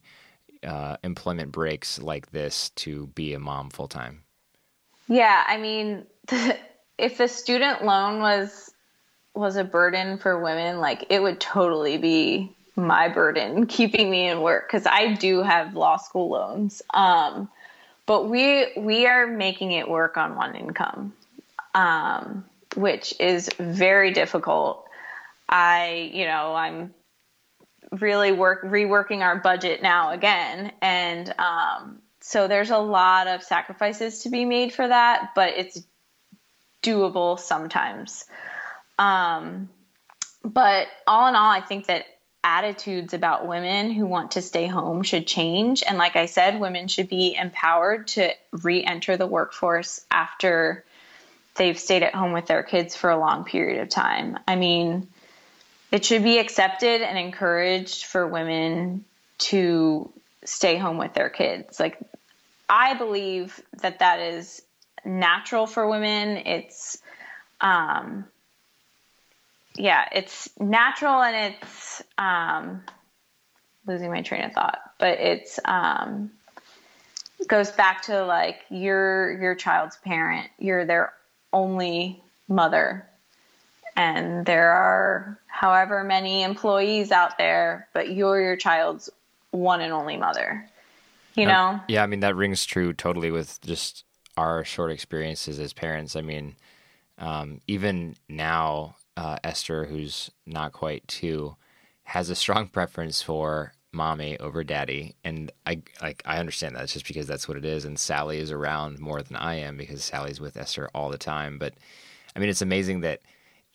[0.65, 4.23] uh, employment breaks like this to be a mom full time?
[5.07, 6.05] Yeah, I mean,
[6.97, 8.71] if the student loan was
[9.33, 14.41] was a burden for women, like it would totally be my burden keeping me in
[14.41, 16.81] work because I do have law school loans.
[16.93, 17.49] Um,
[18.05, 21.13] but we we are making it work on one income,
[21.73, 22.45] um,
[22.75, 24.85] which is very difficult.
[25.47, 26.93] I, you know, I'm
[27.91, 30.71] really work reworking our budget now again.
[30.81, 35.81] And um, so there's a lot of sacrifices to be made for that but it's
[36.83, 38.25] doable sometimes.
[38.97, 39.69] Um,
[40.43, 42.05] but all in all i think that
[42.43, 45.83] attitudes about women who want to stay home should change.
[45.87, 50.83] And like i said women should be empowered to re-enter the workforce after
[51.55, 54.39] they've stayed at home with their kids for a long period of time.
[54.47, 55.07] I mean
[55.91, 59.05] it should be accepted and encouraged for women
[59.37, 60.11] to
[60.43, 61.79] stay home with their kids.
[61.79, 61.97] Like,
[62.67, 64.61] I believe that that is
[65.03, 66.37] natural for women.
[66.37, 66.97] It's,
[67.61, 68.25] um,
[69.75, 72.83] yeah, it's natural and it's, um,
[73.85, 76.31] losing my train of thought, but it's, um,
[77.47, 81.13] goes back to like you're your child's parent, you're their
[81.53, 83.07] only mother
[83.95, 89.09] and there are however many employees out there, but you're your child's
[89.51, 90.69] one and only mother.
[91.35, 91.81] You know?
[91.89, 94.05] yeah, I mean that rings true totally with just
[94.37, 96.15] our short experiences as parents.
[96.15, 96.55] I mean,
[97.17, 101.55] um, even now, uh, Esther, who's not quite two,
[102.03, 106.93] has a strong preference for mommy over daddy, and I like I understand that it's
[106.93, 107.85] just because that's what it is.
[107.85, 111.57] And Sally is around more than I am because Sally's with Esther all the time.
[111.57, 111.73] But
[112.35, 113.21] I mean, it's amazing that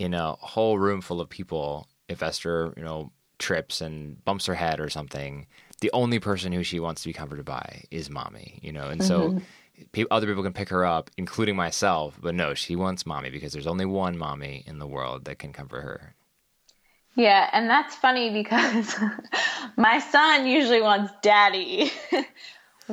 [0.01, 4.55] in a whole room full of people, if Esther, you know, trips and bumps her
[4.55, 5.46] head or something,
[5.82, 9.03] the only person who she wants to be comforted by is mommy, you know, and
[9.03, 9.38] mm-hmm.
[9.98, 13.53] so other people can pick her up, including myself, but no, she wants mommy because
[13.53, 16.14] there's only one mommy in the world that can comfort her.
[17.14, 18.96] Yeah, and that's funny because
[19.76, 21.92] my son usually wants daddy.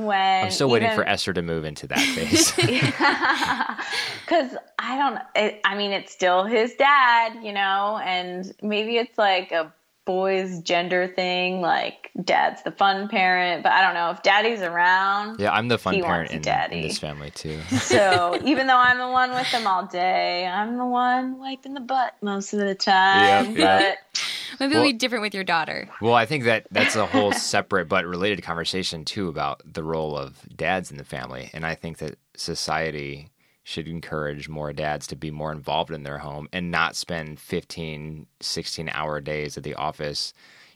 [0.06, 2.54] when I'm still waiting for Esther to move into that phase.
[4.26, 9.18] Because I don't, it, I mean, it's still his dad, you know, and maybe it's
[9.18, 9.74] like a
[10.08, 15.38] boys gender thing like dad's the fun parent but i don't know if daddy's around
[15.38, 17.60] yeah i'm the fun parent in, in, this family too.
[17.70, 21.82] So even though i'm the one with them all day i'm the one wiping the
[21.82, 23.98] butt most of the time yep, yep.
[24.14, 24.22] but
[24.62, 25.90] maybe well, it'll be different with your daughter.
[26.02, 30.18] well i think that that's a whole separate but related conversation too about the role
[30.18, 33.30] of dads in the family and i think that society
[33.68, 38.26] should encourage more dads to be more involved in their home and not spend 15
[38.40, 40.32] 16 hour days at the office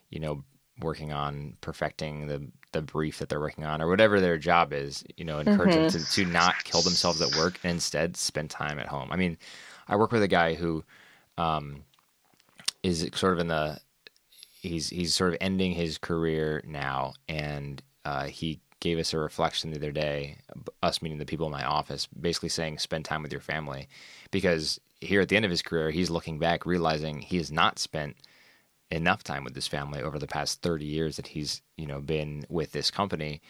[0.10, 0.44] you know
[0.82, 5.06] working on perfecting the the brief that they're working on or whatever their job is
[5.16, 5.84] you know encourage mm-hmm.
[5.84, 9.16] them to, to not kill themselves at work and instead spend time at home i
[9.16, 9.38] mean
[9.88, 10.84] i work with a guy who
[11.38, 11.86] um,
[12.84, 13.80] is sort of in the
[14.60, 19.70] he's he's sort of ending his career now and uh, he gave us a reflection
[19.70, 20.38] the other day,
[20.84, 23.88] us meeting the people in my office, basically saying spend time with your family,
[24.32, 27.80] because here at the end of his career, he's looking back, realizing he has not
[27.80, 28.18] spent
[28.90, 32.44] enough time with his family over the past 30 years that he's you know been
[32.50, 33.42] with this company.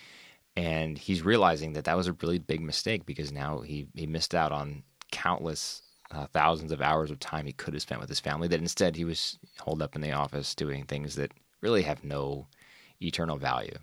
[0.58, 4.36] And he's realizing that that was a really big mistake because now he he missed
[4.36, 8.20] out on countless uh, thousands of hours of time he could have spent with his
[8.20, 12.04] family that instead he was holed up in the office doing things that really have
[12.04, 12.48] no
[13.02, 13.78] eternal value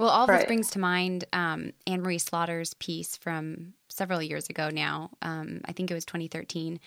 [0.00, 0.38] Well, all Right.
[0.38, 5.10] this brings to mind um, Anne Marie Slaughter's piece from several years ago now.
[5.20, 6.80] Um, I think it was 2013.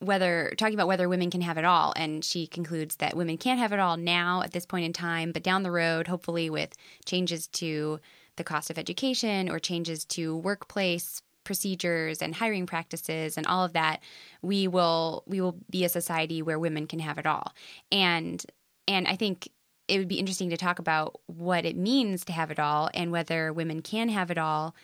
[0.00, 3.60] Whether talking about whether women can have it all, and she concludes that women can't
[3.60, 6.74] have it all now at this point in time, but down the road, hopefully with
[7.04, 8.00] changes to
[8.34, 13.74] the cost of education or changes to workplace procedures and hiring practices and all of
[13.74, 14.00] that,
[14.42, 17.52] we will we will be a society where women can have it all.
[17.92, 18.44] And
[18.88, 19.48] and I think
[19.90, 23.10] it would be interesting to talk about what it means to have it all and
[23.10, 24.74] whether women can have it all,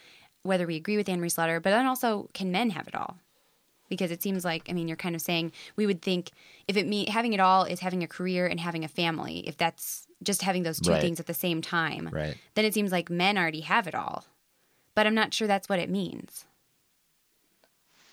[0.43, 3.19] whether we agree with Anne Marie Slaughter, but then also can men have it all?
[3.89, 6.33] Because it seems like, I mean, you're kind of saying we would think
[6.67, 9.57] if it mean having it all is having a career and having a family, if
[9.57, 11.01] that's just having those two Right.
[11.01, 14.25] things at the same time, right then it seems like men already have it all.
[14.97, 16.47] But I'm not sure that's what it means.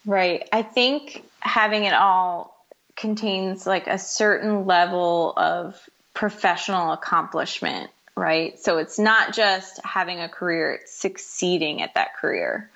[0.06, 0.48] Right.
[0.52, 2.54] I think having it all
[2.96, 8.60] contains like a certain level of professional accomplishment, right?
[8.60, 12.70] So it's not just having a career, it's succeeding at that career,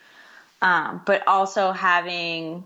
[0.62, 2.64] um, but also having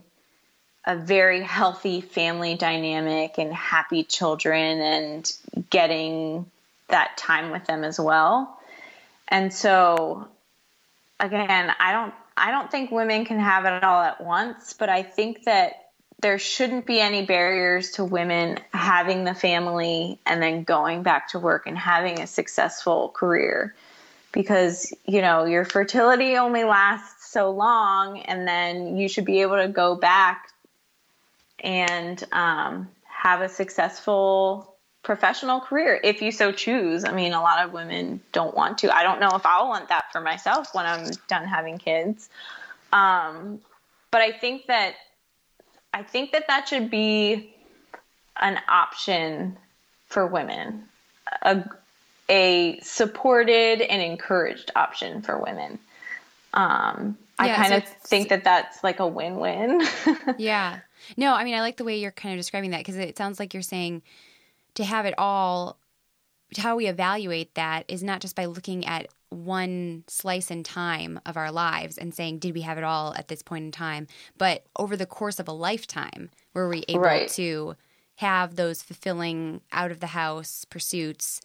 [0.86, 5.32] a very healthy family dynamic and happy children and
[5.70, 6.50] getting
[6.88, 8.60] that time with them as well.
[9.28, 10.28] And so
[11.20, 15.04] again, I don't I don't think women can have it all at once, but I
[15.04, 15.81] think that
[16.22, 21.40] there shouldn't be any barriers to women having the family and then going back to
[21.40, 23.76] work and having a successful career
[24.32, 29.58] because you know your fertility only lasts so long and then you should be able
[29.58, 30.50] to go back
[31.60, 37.04] and um, have a successful professional career if you so choose.
[37.04, 38.96] I mean, a lot of women don't want to.
[38.96, 42.30] I don't know if I'll want that for myself when I'm done having kids.
[42.94, 43.60] Um,
[44.12, 44.96] but I think that
[45.94, 47.54] I think that that should be
[48.40, 49.58] an option
[50.08, 50.86] for women,
[51.42, 51.64] a,
[52.30, 55.80] a supported and encouraged option for women.
[56.54, 59.82] Um, I Yeah, kind of think that that's like a win-win.
[60.38, 60.80] yeah.
[61.18, 63.40] No, I mean, I like the way you're kind of describing that because it sounds
[63.40, 64.02] like you're saying
[64.76, 65.78] to have it all,
[66.58, 71.38] how we evaluate that is not just by looking at one slice in time of
[71.38, 74.08] our lives and saying, did we have it all at this point in time?
[74.38, 77.30] But over the course of a lifetime, were we able Right.
[77.30, 77.76] to
[78.16, 81.42] have those fulfilling out of the house pursuits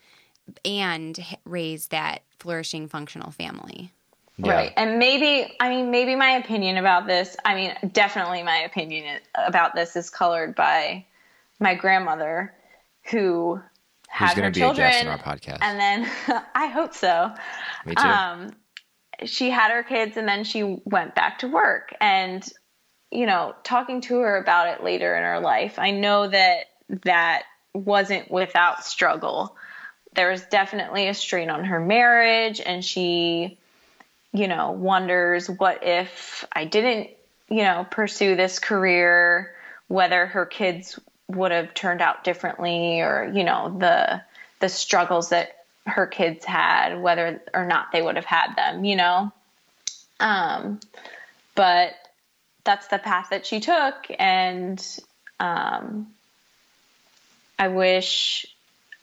[0.65, 3.93] and raise that flourishing, functional family?
[4.39, 4.53] Yeah.
[4.53, 4.73] Right.
[4.77, 9.75] And maybe, I mean, maybe my opinion about this, I mean, definitely my opinion about
[9.75, 11.07] this is colored by
[11.59, 12.53] my grandmother
[13.11, 13.61] who
[14.19, 14.91] Who's going her to be a children.
[14.91, 15.59] guest on our podcast?
[15.61, 17.33] And then I hope so.
[17.85, 18.03] Me too.
[18.03, 18.51] Um,
[19.25, 21.95] she had her kids and then she went back to work.
[22.01, 22.47] And,
[23.11, 26.67] you know, talking to her about it later in her life, I know that
[27.05, 27.45] that
[27.75, 29.57] wasn't without struggle.
[30.14, 33.59] There was definitely a strain on her marriage, and she,
[34.33, 37.11] you know, wonders what if I didn't,
[37.51, 39.55] you know, pursue this career,
[39.89, 40.99] whether her kids
[41.29, 44.22] would have turned out differently or, you know, the
[44.61, 45.57] the struggles that
[45.87, 49.33] her kids had, whether or not they would have had them, you know.
[50.18, 50.81] Um,
[51.55, 51.95] but
[52.64, 54.85] that's the path that she took, and
[55.39, 56.09] um,
[57.59, 58.47] I wish,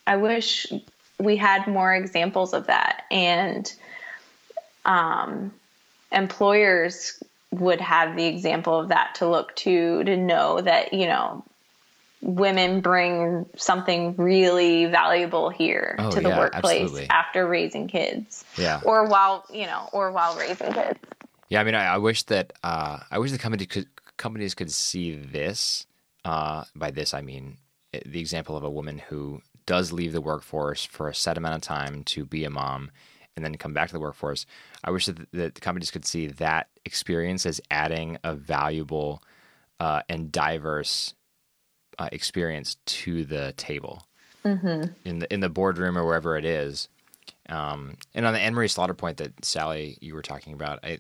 [0.06, 0.68] I wish
[1.20, 3.72] we had more examples of that, and
[4.86, 5.54] um,
[6.12, 7.22] employers
[7.52, 11.44] would have the example of that to look to to know that you know
[12.24, 17.10] women bring something really valuable here Oh, to the yeah, workplace absolutely.
[17.10, 18.80] after raising kids Yeah.
[18.86, 21.00] or while you know or while raising kids
[21.50, 24.72] Yeah, I mean, I, I wish that uh, I wish the company could companies could
[24.72, 25.86] see this.
[26.24, 27.58] Uh, by this, I mean
[27.94, 31.56] eh, the example of a woman who does leave the workforce for a set amount
[31.56, 32.90] of time to be a mom,
[33.36, 34.46] and then come back to the workforce.
[34.84, 39.22] I wish that, that the companies could see that experience as adding a valuable
[39.82, 41.14] uh, and diverse
[42.00, 44.04] uh, experience to the table
[45.06, 46.90] in the in the boardroom or wherever it is.
[47.50, 51.00] Um, and on the Anne Marie Slaughter point that Sally you were talking about, I,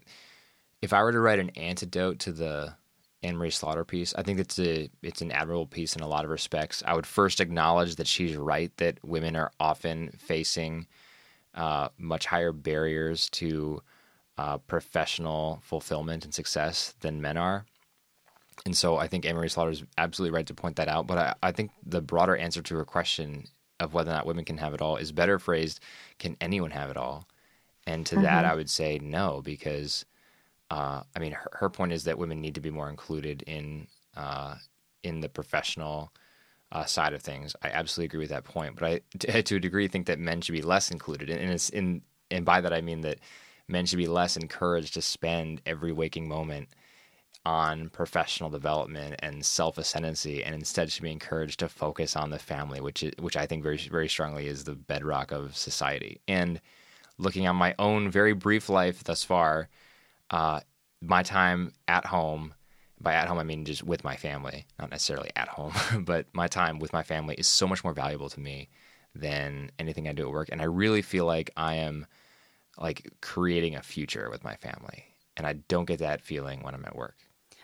[0.81, 2.75] if I were to write an antidote to the
[3.21, 6.25] Anne Marie Slaughter piece, I think it's a it's an admirable piece in a lot
[6.25, 6.83] of respects.
[6.85, 10.87] I would first acknowledge that she's right that women are often facing
[11.55, 13.81] uh, much higher barriers to
[14.37, 17.65] uh, professional fulfillment and success than men are.
[18.65, 21.07] And so I think Anne-Marie Slaughter is absolutely right to point that out.
[21.07, 23.45] But I, I think the broader answer to her question
[23.79, 25.79] of whether or not women can have it all is better phrased,
[26.19, 27.27] can anyone have it all?
[27.85, 28.23] And to mm-hmm.
[28.23, 30.05] that, I would say no, because
[30.71, 33.87] uh, I mean, her, her, point is that women need to be more included in
[34.15, 34.55] uh,
[35.03, 36.11] in the professional
[36.71, 37.55] uh, side of things.
[37.61, 40.41] I absolutely agree with that point, but I, to, to a degree, think that men
[40.41, 42.01] should be less included, and, and it's in
[42.31, 43.19] and by that I mean that
[43.67, 46.69] men should be less encouraged to spend every waking moment
[47.45, 52.39] on professional development and self ascendancy, and instead should be encouraged to focus on the
[52.39, 56.21] family, which is, which I think very very strongly is the bedrock of society.
[56.27, 56.61] And
[57.17, 59.69] looking at my own very brief life thus far,
[60.29, 60.61] uh,
[61.01, 62.53] my time at home
[63.01, 65.73] by at home I mean just with my family, not necessarily at home,
[66.05, 68.69] but my time with my family is so much more valuable to me
[69.13, 70.49] than anything I do at work.
[70.51, 72.07] And I really feel like I am
[72.77, 75.05] like creating a future with my family.
[75.35, 77.15] And I don't get that feeling when I'm at work.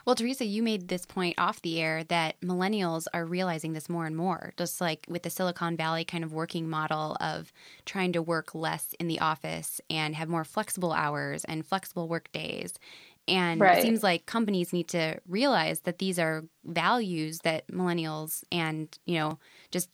[0.10, 4.08] Well, Teresa, you made this point off the air that millennials are realizing this more
[4.08, 7.54] and more, just like with the Silicon Valley kind of working model of
[7.86, 12.32] trying to work less in the office and have more flexible hours and flexible work
[12.32, 12.74] days.
[13.28, 13.78] And right.
[13.78, 19.20] it seems like companies need to realize that these are values that millennials and, you
[19.20, 19.38] know,
[19.70, 19.92] just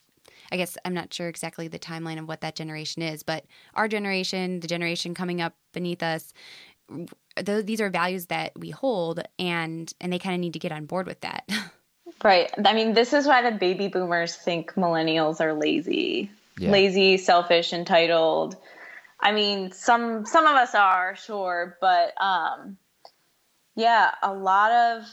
[0.52, 3.88] I guess I'm not sure exactly the timeline of what that generation is, but our
[3.88, 6.34] generation, the generation coming up beneath us,
[7.44, 10.86] these are values that we hold and and they kind of need to get on
[10.86, 11.50] board with that.
[12.24, 12.50] Right.
[12.64, 16.32] I mean, this is why the baby boomers think millennials are lazy.
[16.58, 16.72] Yeah.
[16.72, 18.56] Lazy, selfish, entitled.
[19.20, 22.78] I mean, some some of us are, sure, but um
[23.76, 25.04] yeah, a lot of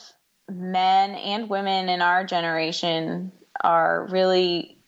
[0.48, 4.78] men and women in our generation are really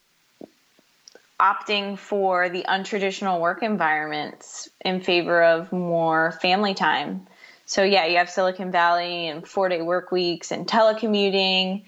[1.40, 7.26] opting for the untraditional work environments in favor of more family time.
[7.66, 11.82] So, yeah, you have Silicon Valley and four day work weeks and telecommuting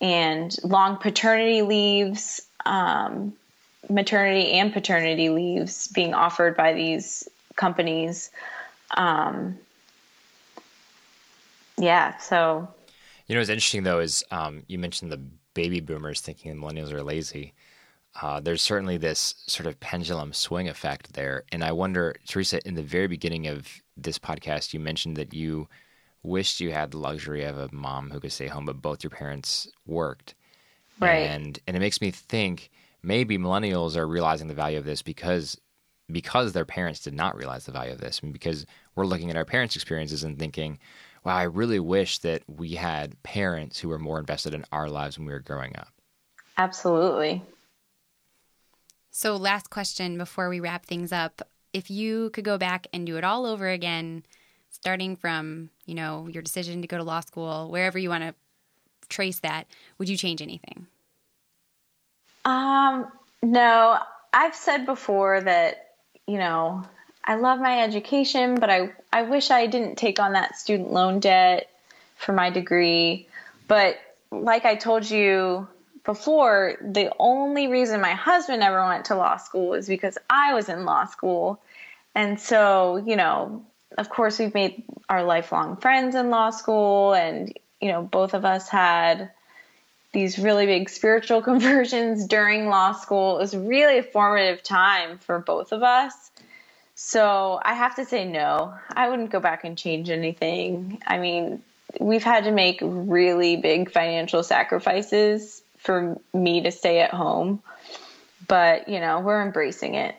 [0.00, 3.32] and long paternity leaves, um,
[3.88, 8.30] maternity and paternity leaves being offered by these companies.
[8.96, 9.58] Um,
[11.78, 12.16] yeah.
[12.18, 12.68] So,
[13.26, 15.20] you know, what's interesting though is um, you mentioned the
[15.54, 17.54] baby boomers thinking the millennials are lazy.
[18.20, 21.44] Uh, there's certainly this sort of pendulum swing effect there.
[21.52, 25.68] And I wonder, Teresa, in the very beginning of this podcast, you mentioned that you
[26.22, 29.10] wished you had the luxury of a mom who could stay home, but both your
[29.10, 30.34] parents worked.
[30.98, 31.30] Right.
[31.30, 32.70] And and it makes me think
[33.02, 35.58] maybe millennials are realizing the value of this because
[36.10, 39.36] because their parents did not realize the value of this, and because we're looking at
[39.36, 40.78] our parents' experiences and thinking,
[41.24, 45.16] wow, I really wish that we had parents who were more invested in our lives
[45.16, 45.88] when we were growing up.
[46.58, 47.42] Absolutely.
[49.10, 51.42] So, last question before we wrap things up.
[51.72, 54.24] If you could go back and do it all over again,
[54.70, 58.34] starting from, you know, your decision to go to law school, wherever you want to
[59.08, 59.66] trace that,
[59.98, 60.86] would you change anything?
[62.44, 63.08] Um,
[63.42, 63.98] no.
[64.32, 65.94] I've said before that,
[66.26, 66.84] you know,
[67.24, 71.20] I love my education, but I, I wish I didn't take on that student loan
[71.20, 71.68] debt
[72.16, 73.26] for my degree.
[73.66, 73.98] But
[74.30, 75.66] like I told you
[76.10, 80.68] before, the only reason my husband ever went to law school was because I was
[80.68, 81.62] in law school.
[82.16, 83.64] And so, you know,
[83.96, 88.44] of course, we've made our lifelong friends in law school, and, you know, both of
[88.44, 89.30] us had
[90.12, 93.36] these really big spiritual conversions during law school.
[93.36, 96.32] It was really a formative time for both of us.
[96.96, 98.74] So I have to say no.
[98.90, 101.00] I wouldn't go back and change anything.
[101.06, 101.62] I mean,
[102.00, 107.62] we've had to make really big financial sacrifices for me to stay at home.
[108.46, 110.16] But, you know, we're embracing it.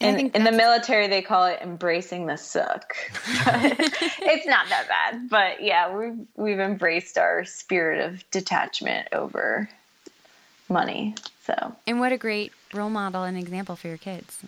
[0.00, 2.94] In, in the military, they call it embracing the suck.
[3.16, 9.68] it's not that bad, but yeah, we've we've embraced our spirit of detachment over
[10.68, 11.14] money.
[11.46, 14.42] So, and what a great role model and example for your kids.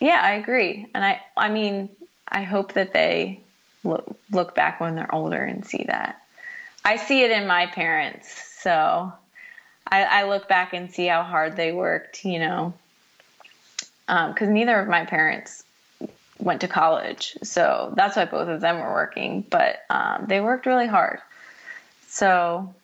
[0.00, 0.86] Yeah, I agree.
[0.92, 1.88] And I I mean,
[2.26, 3.40] I hope that they
[3.84, 6.20] look look back when they're older and see that.
[6.84, 8.28] I see it in my parents.
[8.60, 9.12] So
[9.90, 12.74] I, I look back and see how hard they worked, you know,
[14.06, 15.64] because um, neither of my parents
[16.38, 17.36] went to college.
[17.42, 21.20] So that's why both of them were working, but um, they worked really hard.
[22.06, 22.74] So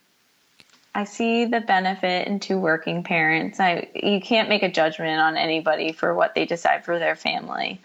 [0.95, 3.59] I see the benefit in two working parents.
[3.59, 7.81] I you can't make a judgment on anybody for what they decide for their family,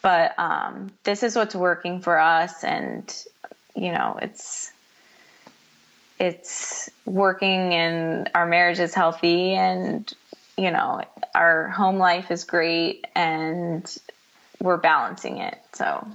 [0.00, 3.14] but um, this is what's working for us, and
[3.74, 4.72] you know it's
[6.22, 10.10] it's working, and our marriage is healthy, and
[10.56, 11.02] you know
[11.34, 13.96] our home life is great, and
[14.60, 15.58] we're balancing it.
[15.72, 16.06] So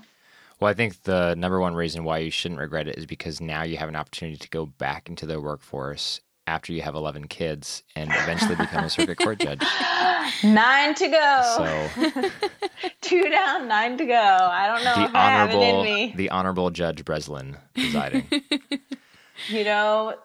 [0.62, 3.64] Well, I think the number one reason why you shouldn't regret it is because now
[3.64, 7.84] you have an opportunity to go back into the workforce after you have 11 kids
[7.93, 9.62] and eventually become a circuit court judge.
[10.45, 11.53] Nine to go.
[11.58, 12.32] So
[13.01, 14.14] Two down, nine to go.
[14.14, 16.14] I don't know the if I have it in honorable, me.
[16.16, 18.28] the honorable Judge Breslin presiding.
[19.50, 20.16] You know,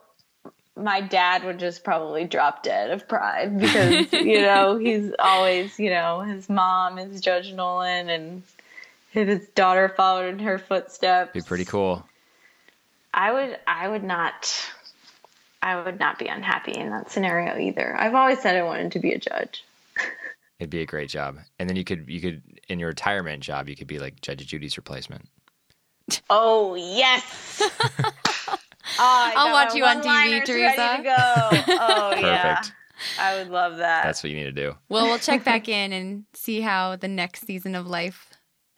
[0.77, 5.91] my dad would just probably drop dead of pride because, you know, he's always, you
[5.91, 8.43] know, his mom is Judge Nolan and
[9.11, 11.33] his daughter followed in her footsteps.
[11.33, 12.07] Be pretty cool.
[13.15, 14.71] I would I would not
[15.61, 17.95] I would not be unhappy in that scenario either.
[17.97, 19.65] I've always said I wanted to be a judge.
[20.59, 21.39] It'd be a great job.
[21.59, 24.47] And then you could you could in your retirement job you could be like Judge
[24.47, 25.29] Judy's replacement.
[26.31, 27.71] Oh yes.
[28.85, 30.97] Oh, I I'll got watch you on TV, Teresa.
[30.97, 31.75] to go.
[31.81, 32.57] Oh yeah.
[32.57, 32.73] Perfect.
[33.19, 34.05] I would love that.
[34.05, 34.75] That's what you need to do.
[34.89, 38.31] Well, we'll check back in and see how the next season of life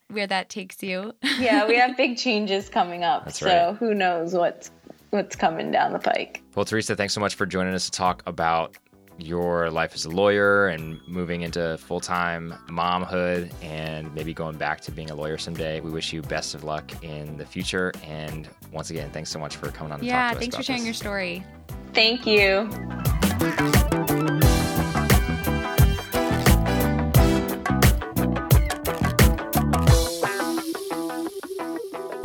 [0.09, 1.13] where that takes you.
[1.39, 3.25] yeah, we have big changes coming up.
[3.25, 3.77] That's so right.
[3.77, 4.71] who knows what's
[5.11, 6.43] what's coming down the pike.
[6.55, 8.77] Well, Teresa, thanks so much for joining us to talk about
[9.19, 14.81] your life as a lawyer and moving into full time momhood and maybe going back
[14.83, 15.81] to being a lawyer someday.
[15.81, 17.93] We wish you best of luck in the future.
[18.05, 20.41] And once again, thanks so much for coming on to yeah, talk to us.
[20.41, 20.87] thanks for sharing this.
[20.87, 21.45] your story.
[21.93, 22.69] Thank you.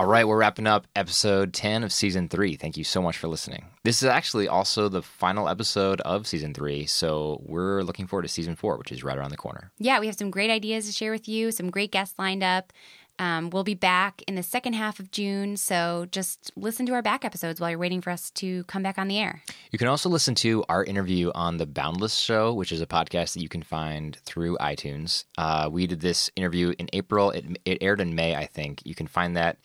[0.10, 2.56] Right, we're wrapping up episode 10 of season three.
[2.56, 3.66] Thank you so much for listening.
[3.84, 8.28] This is actually also the final episode of season three, so we're looking forward to
[8.28, 9.72] season four, which is right around the corner.
[9.78, 12.74] Yeah, we have some great ideas to share with you, some great guests lined up.
[13.20, 17.02] Um, we'll be back in the second half of June, so just listen to our
[17.02, 19.44] back episodes while you're waiting for us to come back on the air.
[19.72, 23.34] You can also listen to our interview on The Boundless Show, which is a podcast
[23.34, 25.26] that you can find through iTunes.
[25.38, 27.32] Uh, we did this interview in April.
[27.32, 28.82] It, it aired in May, I think.
[28.86, 29.58] You can find that.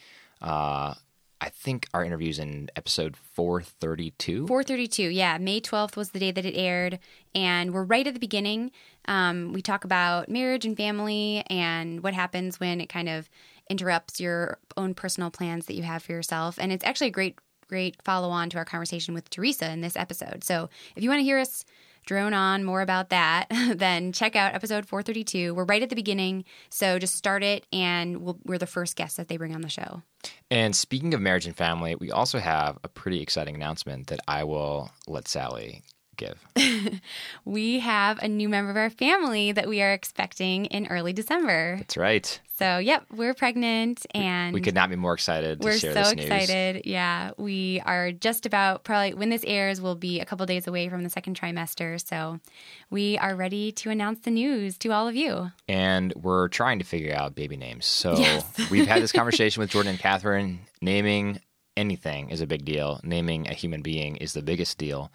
[0.45, 0.95] Uh,
[1.41, 4.47] I think our interview's in episode 432.
[4.47, 5.39] 432, yeah.
[5.39, 6.99] May 12th was the day that it aired.
[7.35, 8.71] And we're right at the beginning.
[9.07, 13.29] Um, we talk about marriage and family and what happens when it kind of
[13.69, 16.59] interrupts your own personal plans that you have for yourself.
[16.59, 17.39] And it's actually a great,
[17.69, 20.45] great follow on to our conversation with Teresa in this episode.
[20.45, 21.65] So if you want to hear us
[22.05, 25.55] drone on more about that, then check out episode 432.
[25.55, 26.45] We're right at the beginning.
[26.71, 29.69] So just start it, and we'll, we're the first guests that they bring on the
[29.69, 30.03] show.
[30.51, 34.45] And speaking of marriage and family, we also have a pretty exciting announcement that I
[34.45, 35.83] will let Sally
[36.17, 36.39] give.
[37.45, 41.77] We have a new member of our family that we are expecting in early December.
[41.79, 42.41] That's right.
[42.57, 46.03] So, yep, we're pregnant and We could not be more excited to we're share so
[46.03, 46.25] this news.
[46.27, 46.83] excited.
[46.87, 50.89] Yeah, we are just about probably when this airs, we'll be a couple days away
[50.89, 51.99] from the second trimester.
[52.07, 52.39] So,
[52.91, 55.51] we are ready to announce the news to all of you.
[55.69, 57.87] and we're trying to figure out baby names.
[57.87, 58.71] So Yes.
[58.71, 60.61] we've had this conversation with Jordan and Catherine.
[60.81, 61.41] Naming
[61.77, 63.01] anything is a big deal.
[63.03, 65.11] Naming a human being is the biggest deal.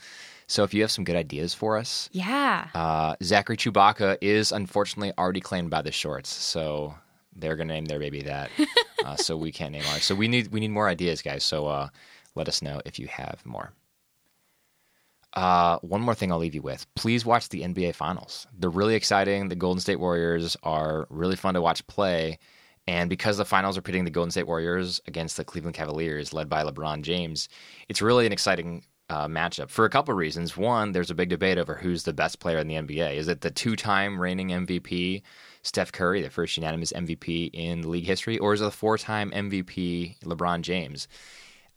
[0.48, 2.68] So if you have some good ideas for us, Yeah.
[2.74, 6.96] uh, Zachary Chewbacca is unfortunately already claimed by the shorts, so
[7.40, 8.52] they're gonna name their baby that.
[9.06, 10.04] uh, so we can't name ours.
[10.04, 11.44] So we need we need more ideas, guys.
[11.44, 11.90] So uh,
[12.36, 13.74] let us know if you have more.
[15.34, 16.86] Uh, one more thing I'll leave you with.
[16.96, 18.48] Please watch the NBA Finals.
[18.58, 19.50] They're really exciting.
[19.50, 22.40] The Golden State Warriors are really fun to watch play.
[22.88, 26.50] And because the finals are pitting the Golden State Warriors against the Cleveland Cavaliers, led
[26.50, 27.48] by LeBron James,
[27.88, 30.58] it's really an exciting uh, matchup for a couple of reasons.
[30.58, 33.16] One, there's a big debate over who's the best player in the NBA.
[33.16, 35.22] Is it the two time reigning MVP,
[35.62, 39.32] Steph Curry, the first unanimous MVP in league history, or is it the four time
[39.32, 41.07] MVP, LeBron James?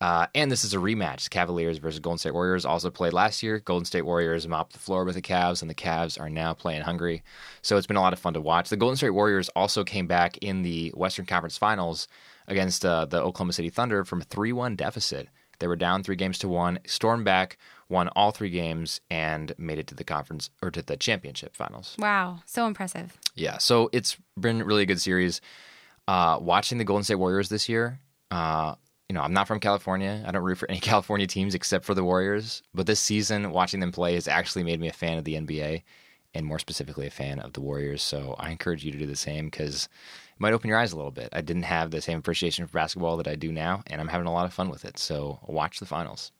[0.03, 1.31] Uh, and this is a rematch.
[1.31, 3.61] Cavaliers versus Golden State Warriors also played last year.
[3.61, 6.83] Golden State Warriors mopped the floor with the Cavs, and the Cavs are now playing
[6.83, 7.23] hungry.
[7.63, 8.69] So it's been a lot of fun to watch.
[8.69, 12.09] The Golden State Warriors also came back in the Western Conference Finals
[12.49, 15.29] against uh, the Oklahoma City Thunder from a 3 1 deficit.
[15.63, 17.57] They were down three games to one, stormed back,
[17.89, 21.95] won all three games, and made it to the conference or to the championship finals.
[22.01, 22.41] Wow.
[22.47, 23.17] So impressive.
[23.37, 25.41] Yeah, so it's been really a good series.
[26.09, 28.01] Uh, watching the Golden State Warriors this year,
[28.33, 28.75] uh,
[29.09, 30.25] you know, I'm not from California.
[30.27, 32.65] I don't root for any California teams except for the Warriors.
[32.75, 35.85] But this season, watching them play has actually made me a fan of the NBA,
[36.35, 38.03] and more specifically, a fan of the Warriors.
[38.03, 39.89] So I encourage you to do the same because
[40.35, 41.29] it might open your eyes a little bit.
[41.33, 44.27] I didn't have the same appreciation for basketball that I do now, and I'm having
[44.27, 44.99] a lot of fun with it.
[44.99, 46.33] So watch the finals.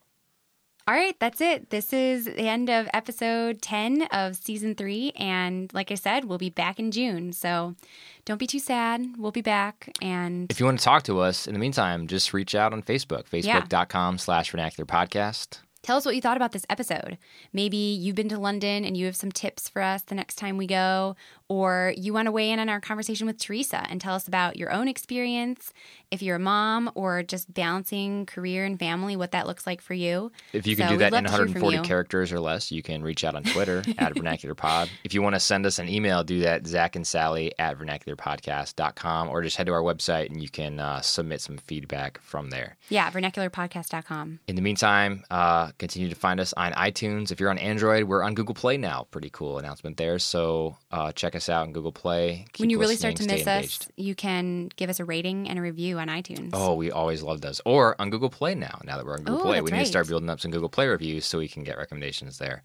[0.89, 1.71] All right, that's it.
[1.71, 5.13] This is the end of episode 10 of season three.
[5.15, 7.33] And like I said, we'll be back in June.
[7.33, 7.77] So
[8.25, 9.15] don't be too sad.
[9.17, 9.93] We'll be back.
[10.03, 12.83] And If you want to talk to us, in the meantime, just reach out on
[12.83, 15.61] Facebook, facebook.com slash vernacular podcast.
[15.85, 17.17] tell us what you thought about this episode.
[17.53, 20.57] Maybe you've been to London and you have some tips for us the next time
[20.57, 21.15] we go,
[21.53, 24.57] or you want to weigh in on our conversation with Teresa and tell us about
[24.57, 25.71] your own experience,
[26.11, 29.93] if you're a mom or just balancing career and family, what that looks like for
[29.93, 30.33] you.
[30.55, 32.83] If you can So do that in to hear from 140 characters or less, you
[32.83, 34.89] can reach out on Twitter at Vernacular Pod.
[35.05, 39.29] If you want to send us an email, do that, Zach and Sally at vernacularpodcast.com,
[39.29, 42.79] or just head to our website and you can uh, submit some feedback from there.
[42.89, 44.41] Yeah, vernacularpodcast.com.
[44.49, 47.31] In the meantime, uh, continue to find us on iTunes.
[47.31, 49.07] If you're on Android, we're on Google Play now.
[49.11, 50.19] Pretty cool announcement there.
[50.19, 52.47] So uh, check us out on Google Play.
[52.53, 55.59] Keep when you really start to miss us, you can give us a rating and
[55.59, 56.51] a review on iTunes.
[56.53, 57.61] Oh, we always love those.
[57.65, 58.81] Or on Google Play now.
[58.85, 60.69] Now that we're on Google Oh, Play, we need to start building up some Google
[60.69, 62.63] Play reviews so we can get recommendations there.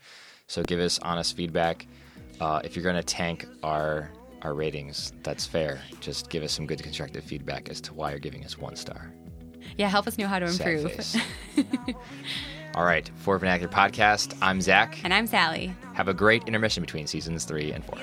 [0.47, 1.87] So give us honest feedback.
[2.39, 4.11] Uh, if you're going to tank our
[4.43, 5.81] our ratings, that's fair.
[5.99, 9.11] Just give us some good constructive feedback as to why you're giving us one star.
[9.77, 11.15] Yeah, help us know how to improve.
[12.75, 14.99] All right, for Vernacular Podcast, I'm Zach.
[15.03, 15.73] And I'm Sally.
[15.93, 17.97] Have a great intermission between seasons three and four.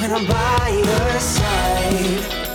[0.00, 2.45] When I'm by your side.